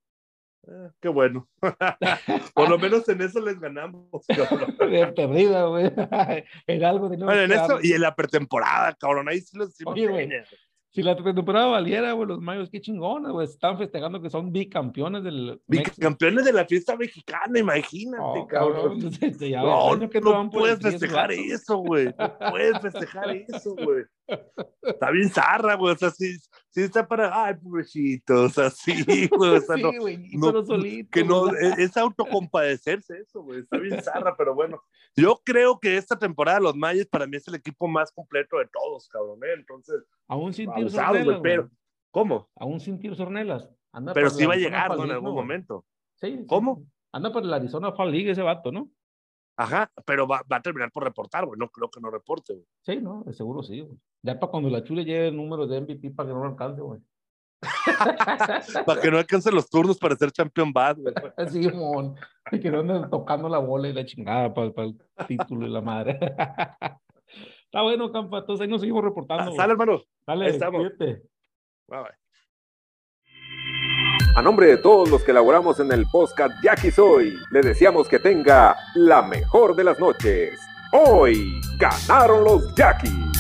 Eh, 0.69 0.91
qué 1.01 1.09
bueno. 1.09 1.49
Por 2.55 2.69
lo 2.69 2.79
menos 2.79 3.09
en 3.09 3.23
eso 3.23 3.41
les 3.41 3.59
ganamos. 3.61 4.09
cabrón. 4.29 4.77
De 4.91 5.07
perdida, 5.09 5.65
güey. 5.67 5.93
En 6.67 6.85
algo 6.85 7.09
teníamos 7.09 7.35
Bueno, 7.35 7.55
en 7.55 7.61
eso 7.61 7.79
y 7.83 7.93
en 7.93 8.01
la 8.01 8.15
pretemporada, 8.15 8.95
cabrón, 8.95 9.29
ahí 9.29 9.41
sí 9.41 9.57
los 9.57 9.71
hicimos. 9.71 9.95
Oye, 9.95 10.09
güey. 10.09 10.29
Si 10.91 11.03
la 11.03 11.15
temporada 11.15 11.67
valiera, 11.67 12.13
güey, 12.13 12.27
los 12.27 12.41
mayos, 12.41 12.71
qué 12.71 12.81
chingones, 12.81 13.31
güey. 13.31 13.47
Están 13.47 13.77
festejando 13.77 14.23
que 14.23 14.31
son 14.31 14.51
bicampeones 14.51 15.23
del. 15.25 15.61
Bicampeones 15.67 16.47
de 16.47 16.55
la 16.55 16.65
fiesta 16.65 16.97
mexicana, 16.97 17.59
imagínate, 17.59 18.23
Oh, 18.23 18.47
cabrón. 18.47 18.99
cabrón. 19.11 20.01
No, 20.01 20.09
que 20.11 20.21
no 20.23 20.41
el 20.43 20.49
puedes 20.49 20.79
10 20.79 20.93
festejar 20.93 21.33
eso, 21.33 21.77
güey. 21.77 22.07
No 22.19 22.51
puedes 22.51 22.81
festejar 22.81 23.31
eso, 23.31 23.75
güey. 23.75 24.05
Está 24.83 25.11
bien 25.11 25.29
zarra, 25.31 25.75
güey. 25.75 25.95
O 25.95 25.97
sea, 25.97 26.11
sí, 26.11 26.37
sí 26.71 26.83
está 26.83 27.07
para. 27.07 27.45
Ay, 27.45 27.55
pobrecitos, 27.55 28.59
así, 28.59 29.05
güey. 29.05 29.31
O 29.33 29.61
sea, 29.61 29.77
Sí, 29.77 29.99
güey, 29.99 30.29
no, 30.33 30.47
solo 30.47 30.65
solito, 30.65 31.11
que 31.11 31.25
no, 31.25 31.49
güey. 31.49 31.55
es, 31.67 31.79
es 31.79 31.97
autocompadecerse 31.97 33.19
eso, 33.19 33.43
güey. 33.43 33.61
Está 33.61 33.79
bien 33.79 34.03
zarra, 34.03 34.37
pero 34.37 34.55
bueno. 34.55 34.83
Yo 35.17 35.41
creo 35.45 35.79
que 35.79 35.97
esta 35.97 36.19
temporada 36.19 36.61
los 36.61 36.77
Mayas 36.77 37.07
para 37.07 37.27
mí 37.27 37.37
es 37.37 37.47
el 37.49 37.55
equipo 37.55 37.89
más 37.89 38.13
completo 38.13 38.59
de 38.59 38.67
todos, 38.67 39.09
cabrón. 39.09 39.41
¿eh? 39.45 39.55
Entonces, 39.57 40.03
Aún 40.29 40.53
sin 40.53 40.73
tiros. 40.75 40.95
Ornelas, 40.95 41.41
Pero. 41.43 41.71
¿cómo? 42.11 42.49
Aún 42.57 42.81
sin 42.81 42.99
tiros 42.99 43.21
Ornelas. 43.21 43.69
Anda 43.93 44.13
Pero 44.13 44.31
sí 44.31 44.43
la 44.43 44.49
va 44.49 44.55
a 44.55 44.59
llegar, 44.59 44.89
¿no? 44.89 44.95
En 44.95 45.01
League, 45.01 45.15
algún 45.15 45.35
momento. 45.35 45.85
Sí, 46.17 46.45
¿Cómo? 46.49 46.77
sí. 46.77 46.93
Anda 47.13 47.33
por 47.33 47.43
el 47.43 47.55
Arizona 47.55 47.93
Fall 47.93 48.11
League 48.11 48.31
ese 48.31 48.43
vato, 48.43 48.71
¿no? 48.71 48.91
Ajá, 49.59 49.91
pero 50.05 50.27
va, 50.29 50.43
va 50.53 50.59
a 50.59 50.63
terminar 50.63 50.93
por 50.93 51.03
reportar, 51.03 51.47
güey. 51.47 51.59
No 51.59 51.71
creo 51.71 51.91
que 51.91 51.99
no 51.99 52.11
reporte, 52.11 52.53
güey. 52.53 52.67
Sí, 52.83 52.97
¿no? 52.97 53.23
De 53.25 53.33
seguro 53.33 53.63
sí, 53.63 53.81
güey. 53.81 53.99
Ya 54.27 54.41
para 54.41 54.51
cuando 54.51 54.69
la 54.69 54.83
chule 54.83 55.05
llegue 55.05 55.29
el 55.29 55.37
número 55.37 55.69
de 55.69 55.81
MVP 55.81 56.11
para 56.11 56.29
que 56.29 56.35
no 56.35 56.41
lo 56.41 56.51
alcance, 56.51 56.83
güey. 56.83 57.01
Para 58.87 59.01
que 59.01 59.11
no 59.11 59.19
alcance 59.19 59.51
los 59.51 59.71
turnos 59.71 59.99
para 59.99 60.15
ser 60.15 60.31
champion 60.31 60.73
bad, 60.73 60.99
güey. 60.99 61.15
Así, 61.37 61.67
mon. 61.69 62.15
Y 62.51 62.61
que 62.61 62.71
no 62.71 62.81
anden 62.81 63.09
tocando 63.09 63.49
la 63.49 63.59
bola 63.59 63.89
y 63.89 63.93
la 63.93 64.05
chingada 64.05 64.53
para, 64.53 64.71
el 64.77 64.99
título 65.27 65.67
y 65.67 65.71
la 65.71 65.81
madre. 65.81 66.19
Está 67.65 67.83
bueno, 67.83 68.13
campa. 68.13 68.39
Entonces 68.39 68.65
ahí 68.65 68.69
nos 68.69 68.81
seguimos 68.81 69.05
reportando. 69.05 69.53
Ah. 69.53 69.57
Sale, 69.57 69.73
hermano. 69.73 70.03
Dale, 70.27 70.47
ahí 70.47 70.51
estamos. 70.51 70.81
cuídate. 70.81 71.23
Bye, 71.89 72.01
bye. 72.03 72.11
A 74.37 74.43
nombre 74.43 74.67
de 74.67 74.77
todos 74.77 75.09
los 75.09 75.23
que 75.23 75.31
elaboramos 75.31 75.81
en 75.81 75.93
el 75.93 76.05
podcast 76.13 76.53
Jackie 76.63 76.91
Soy, 76.91 77.33
le 77.53 77.63
deseamos 77.63 78.09
que 78.09 78.19
tenga 78.19 78.77
la 78.95 79.23
mejor 79.23 79.75
de 79.75 79.85
las 79.85 79.99
noches. 79.99 80.61
Hoy 80.93 81.61
ganaron 81.79 82.45
los 82.45 82.75
Jackies. 82.75 83.36